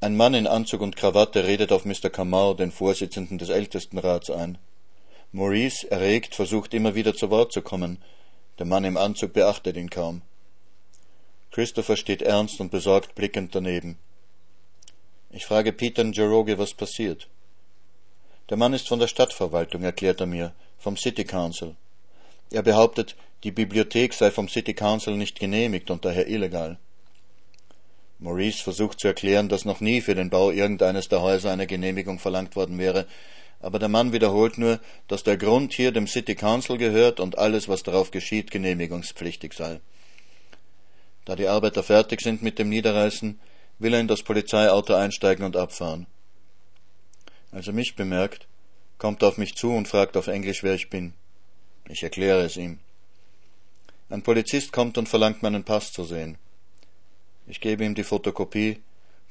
Ein 0.00 0.16
Mann 0.16 0.34
in 0.34 0.46
Anzug 0.46 0.80
und 0.80 0.96
Krawatte 0.96 1.44
redet 1.44 1.70
auf 1.72 1.84
Mr. 1.84 2.10
Kamau, 2.10 2.54
den 2.54 2.72
Vorsitzenden 2.72 3.38
des 3.38 3.48
Ältestenrats, 3.48 4.30
ein. 4.30 4.58
Maurice, 5.32 5.90
erregt, 5.90 6.34
versucht 6.34 6.74
immer 6.74 6.94
wieder 6.94 7.14
zu 7.14 7.30
Wort 7.30 7.52
zu 7.52 7.62
kommen. 7.62 7.98
Der 8.58 8.66
Mann 8.66 8.84
im 8.84 8.96
Anzug 8.96 9.32
beachtet 9.32 9.76
ihn 9.76 9.90
kaum. 9.90 10.22
Christopher 11.52 11.96
steht 11.96 12.22
ernst 12.22 12.60
und 12.60 12.70
besorgt 12.70 13.14
blickend 13.14 13.54
daneben. 13.54 13.96
Ich 15.30 15.46
frage 15.46 15.72
Peter 15.72 16.02
Njoroge, 16.02 16.58
was 16.58 16.74
passiert. 16.74 17.28
Der 18.50 18.56
Mann 18.56 18.74
ist 18.74 18.88
von 18.88 18.98
der 18.98 19.08
Stadtverwaltung, 19.08 19.82
erklärt 19.82 20.20
er 20.20 20.26
mir, 20.26 20.52
vom 20.78 20.96
City 20.96 21.24
Council. 21.24 21.76
Er 22.50 22.62
behauptet, 22.62 23.16
die 23.42 23.50
Bibliothek 23.50 24.14
sei 24.14 24.30
vom 24.30 24.48
City 24.48 24.74
Council 24.74 25.16
nicht 25.16 25.38
genehmigt 25.38 25.90
und 25.90 26.04
daher 26.04 26.28
illegal. 26.28 26.78
Maurice 28.18 28.62
versucht 28.62 29.00
zu 29.00 29.08
erklären, 29.08 29.48
dass 29.48 29.64
noch 29.64 29.80
nie 29.80 30.00
für 30.00 30.14
den 30.14 30.30
Bau 30.30 30.50
irgendeines 30.50 31.08
der 31.08 31.20
Häuser 31.20 31.50
eine 31.50 31.66
Genehmigung 31.66 32.18
verlangt 32.18 32.56
worden 32.56 32.78
wäre, 32.78 33.06
aber 33.60 33.78
der 33.78 33.88
Mann 33.88 34.12
wiederholt 34.12 34.58
nur, 34.58 34.78
dass 35.08 35.24
der 35.24 35.36
Grund 35.36 35.72
hier 35.72 35.90
dem 35.90 36.06
City 36.06 36.34
Council 36.34 36.76
gehört 36.78 37.18
und 37.18 37.38
alles, 37.38 37.68
was 37.68 37.82
darauf 37.82 38.10
geschieht, 38.10 38.50
genehmigungspflichtig 38.50 39.54
sei. 39.54 39.80
Da 41.24 41.36
die 41.36 41.48
Arbeiter 41.48 41.82
fertig 41.82 42.20
sind 42.20 42.42
mit 42.42 42.58
dem 42.58 42.68
Niederreißen, 42.68 43.40
will 43.78 43.94
er 43.94 44.00
in 44.00 44.08
das 44.08 44.22
Polizeiauto 44.22 44.94
einsteigen 44.94 45.44
und 45.44 45.56
abfahren. 45.56 46.06
Als 47.52 47.66
er 47.66 47.72
mich 47.72 47.96
bemerkt, 47.96 48.46
kommt 48.98 49.22
auf 49.22 49.38
mich 49.38 49.54
zu 49.54 49.72
und 49.72 49.88
fragt 49.88 50.16
auf 50.16 50.26
Englisch, 50.26 50.62
wer 50.62 50.74
ich 50.74 50.90
bin. 50.90 51.14
Ich 51.88 52.02
erkläre 52.02 52.42
es 52.42 52.56
ihm. 52.56 52.78
Ein 54.08 54.22
Polizist 54.22 54.72
kommt 54.72 54.98
und 54.98 55.08
verlangt 55.08 55.42
meinen 55.42 55.64
Pass 55.64 55.92
zu 55.92 56.04
sehen. 56.04 56.38
Ich 57.46 57.60
gebe 57.60 57.84
ihm 57.84 57.94
die 57.94 58.04
Fotokopie, 58.04 58.80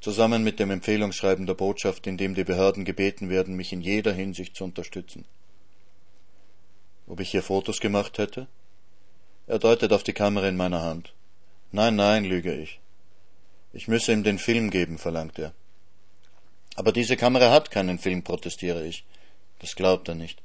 zusammen 0.02 0.44
mit 0.44 0.60
dem 0.60 0.70
Empfehlungsschreiben 0.70 1.46
der 1.46 1.54
Botschaft, 1.54 2.06
in 2.08 2.18
dem 2.18 2.36
die 2.36 2.44
Behörden 2.44 2.84
gebeten 2.86 3.30
werden, 3.30 3.56
mich 3.56 3.72
in 3.72 3.82
jeder 3.82 4.14
Hinsicht 4.14 4.56
zu 4.56 4.66
unterstützen. 4.66 5.26
Ob 7.08 7.20
ich 7.20 7.32
hier 7.32 7.44
Fotos 7.44 7.80
gemacht 7.80 8.18
hätte? 8.18 8.48
Er 9.48 9.60
deutet 9.60 9.94
auf 9.94 10.04
die 10.04 10.14
Kamera 10.14 10.48
in 10.48 10.58
meiner 10.58 10.82
Hand. 10.82 11.14
Nein, 11.72 11.96
nein, 11.96 12.26
lüge 12.26 12.54
ich. 12.54 12.80
Ich 13.74 13.88
müsse 13.88 14.14
ihm 14.14 14.24
den 14.24 14.40
Film 14.40 14.70
geben, 14.70 14.98
verlangt 14.98 15.40
er. 15.40 15.54
Aber 16.76 16.92
diese 16.92 17.18
Kamera 17.18 17.52
hat 17.52 17.72
keinen 17.72 18.00
Film, 18.00 18.24
protestiere 18.24 18.86
ich. 18.86 19.06
Das 19.64 19.78
glaubt 19.78 20.10
er 20.10 20.16
nicht. 20.16 20.42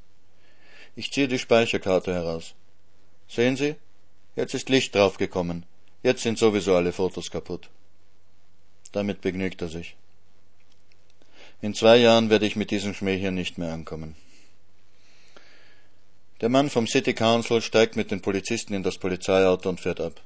Ich 0.94 1.11
ziehe 1.11 1.26
die 1.26 1.40
Speicherkarte 1.40 2.14
heraus. 2.14 2.54
Sehen 3.26 3.57
Sie? 3.57 3.74
Jetzt 4.37 4.54
ist 4.54 4.68
Licht 4.68 4.94
draufgekommen. 4.94 5.66
Jetzt 6.04 6.22
sind 6.22 6.38
sowieso 6.38 6.76
alle 6.76 6.92
Fotos 6.92 7.28
kaputt. 7.28 7.68
Damit 8.92 9.20
begnügt 9.20 9.61
er 9.61 9.66
sich. 9.66 9.96
In 11.61 11.74
zwei 11.74 11.96
Jahren 11.96 12.31
werde 12.31 12.46
ich 12.46 12.54
mit 12.54 12.70
diesem 12.70 12.94
Schmäh 12.94 13.18
hier 13.18 13.33
nicht 13.33 13.59
mehr 13.59 13.72
ankommen. 13.72 14.14
Der 16.40 16.48
Mann 16.48 16.70
vom 16.70 16.87
City 16.87 17.12
Council 17.12 17.61
steigt 17.61 17.96
mit 17.96 18.12
den 18.12 18.20
Polizisten 18.20 18.72
in 18.72 18.85
das 18.85 18.98
Polizeiauto 18.98 19.68
und 19.68 19.81
fährt 19.81 20.00
ab. 20.00 20.20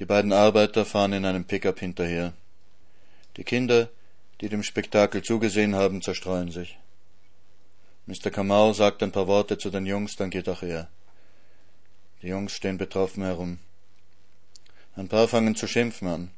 Die 0.00 0.04
beiden 0.04 0.34
Arbeiter 0.34 0.84
fahren 0.84 1.14
in 1.14 1.24
einem 1.24 1.46
Pickup 1.46 1.80
hinterher. 1.80 2.34
Die 3.38 3.44
Kinder, 3.44 3.88
die 4.42 4.50
dem 4.50 4.62
Spektakel 4.62 5.22
zugesehen 5.22 5.74
haben, 5.74 6.02
zerstreuen 6.02 6.50
sich. 6.50 6.76
Mr. 8.10 8.32
Kamau 8.32 8.72
sagt 8.72 9.04
ein 9.04 9.12
paar 9.12 9.28
Worte 9.28 9.56
zu 9.56 9.70
den 9.70 9.86
Jungs, 9.86 10.16
dann 10.16 10.30
geht 10.30 10.48
auch 10.48 10.64
er. 10.64 10.88
Die 12.22 12.26
Jungs 12.26 12.50
stehen 12.50 12.76
betroffen 12.76 13.22
herum. 13.22 13.60
Ein 14.96 15.06
paar 15.06 15.28
fangen 15.28 15.54
zu 15.54 15.68
schimpfen 15.68 16.08
an. 16.08 16.30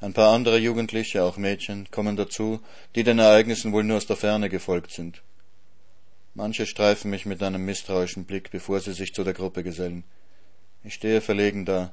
Ein 0.00 0.14
paar 0.14 0.32
andere 0.32 0.56
Jugendliche, 0.56 1.22
auch 1.22 1.36
Mädchen, 1.36 1.90
kommen 1.90 2.16
dazu, 2.16 2.60
die 2.94 3.02
den 3.02 3.18
Ereignissen 3.18 3.74
wohl 3.74 3.84
nur 3.84 3.98
aus 3.98 4.06
der 4.06 4.16
Ferne 4.16 4.48
gefolgt 4.48 4.92
sind. 4.92 5.20
Manche 6.32 6.64
streifen 6.64 7.10
mich 7.10 7.26
mit 7.26 7.42
einem 7.42 7.62
misstrauischen 7.66 8.24
Blick, 8.24 8.50
bevor 8.50 8.80
sie 8.80 8.94
sich 8.94 9.12
zu 9.12 9.22
der 9.22 9.34
Gruppe 9.34 9.62
gesellen. 9.62 10.02
Ich 10.82 10.94
stehe 10.94 11.20
verlegen 11.20 11.66
da. 11.66 11.92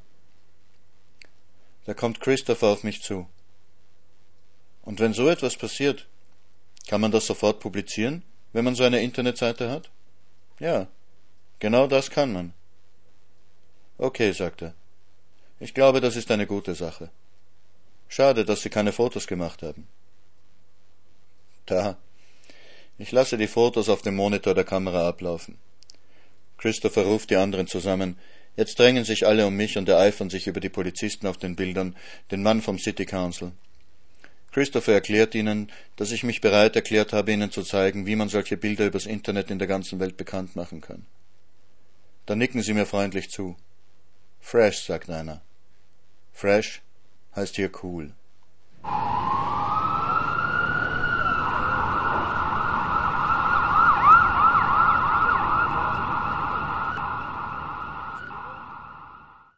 Da 1.84 1.93
kommt 1.93 2.21
Christopher 2.21 2.67
auf 2.67 2.86
mich 2.86 3.02
zu. 3.02 3.28
Und 4.84 5.02
wenn 5.02 5.12
so 5.12 5.28
etwas 5.28 5.58
passiert, 5.58 6.08
kann 6.88 7.02
man 7.02 7.12
das 7.12 7.26
sofort 7.26 7.60
publizieren, 7.60 8.23
wenn 8.58 8.65
man 8.65 8.74
so 8.74 8.86
eine 8.86 9.04
Internetseite 9.04 9.70
hat? 9.70 9.91
Ja, 10.60 10.88
genau 11.60 11.86
das 11.86 12.10
kann 12.10 12.34
man. 12.34 12.54
Okay, 14.00 14.32
sagt 14.32 14.63
er. 14.63 14.74
Ich 15.60 15.76
glaube, 15.76 16.02
das 16.02 16.15
ist 16.15 16.32
eine 16.32 16.48
gute 16.48 16.74
Sache. 16.74 17.12
Schade, 18.08 18.46
dass 18.46 18.63
Sie 18.63 18.72
keine 18.72 18.93
Fotos 18.93 19.28
gemacht 19.28 19.62
haben. 19.62 19.88
Da. 21.67 21.98
Ich 22.98 23.12
lasse 23.12 23.38
die 23.38 23.46
Fotos 23.46 23.89
auf 23.89 24.02
dem 24.02 24.15
Monitor 24.15 24.56
der 24.56 24.63
Kamera 24.63 25.08
ablaufen. 25.08 25.60
Christopher 26.58 27.04
ruft 27.04 27.30
die 27.30 27.36
anderen 27.36 27.67
zusammen. 27.67 28.17
Jetzt 28.56 28.80
drängen 28.80 29.04
sich 29.04 29.28
alle 29.28 29.46
um 29.46 29.56
mich 29.56 29.78
und 29.78 29.88
ereifern 29.88 30.32
sich 30.32 30.48
über 30.48 30.62
die 30.62 30.70
Polizisten 30.70 31.28
auf 31.28 31.38
den 31.38 31.56
Bildern, 31.56 31.96
den 32.32 32.41
Mann 32.41 32.63
vom 32.63 32.80
City 32.80 33.06
Council. 33.06 33.52
Christopher 34.58 34.93
erklärt 34.93 35.36
ihnen, 35.36 35.72
dass 35.98 36.12
ich 36.12 36.24
mich 36.24 36.41
bereit 36.41 36.76
erklärt 36.76 37.13
habe, 37.13 37.32
ihnen 37.32 37.52
zu 37.52 37.62
zeigen, 37.62 38.08
wie 38.08 38.15
man 38.15 38.28
solche 38.28 38.58
Bilder 38.58 38.88
übers 38.88 39.06
Internet 39.06 39.52
in 39.52 39.60
der 39.60 39.67
ganzen 39.67 40.00
Welt 40.00 40.17
bekannt 40.17 40.56
machen 40.56 40.82
kann. 40.82 41.06
Dann 42.26 42.39
nicken 42.39 42.63
sie 42.63 42.74
mir 42.74 42.88
freundlich 42.88 43.30
zu. 43.30 43.56
Fresh, 44.39 44.80
sagt 44.80 45.12
einer. 45.12 45.43
Fresh 46.34 46.82
heißt 47.36 47.56
hier 47.56 47.70
cool. 47.84 48.13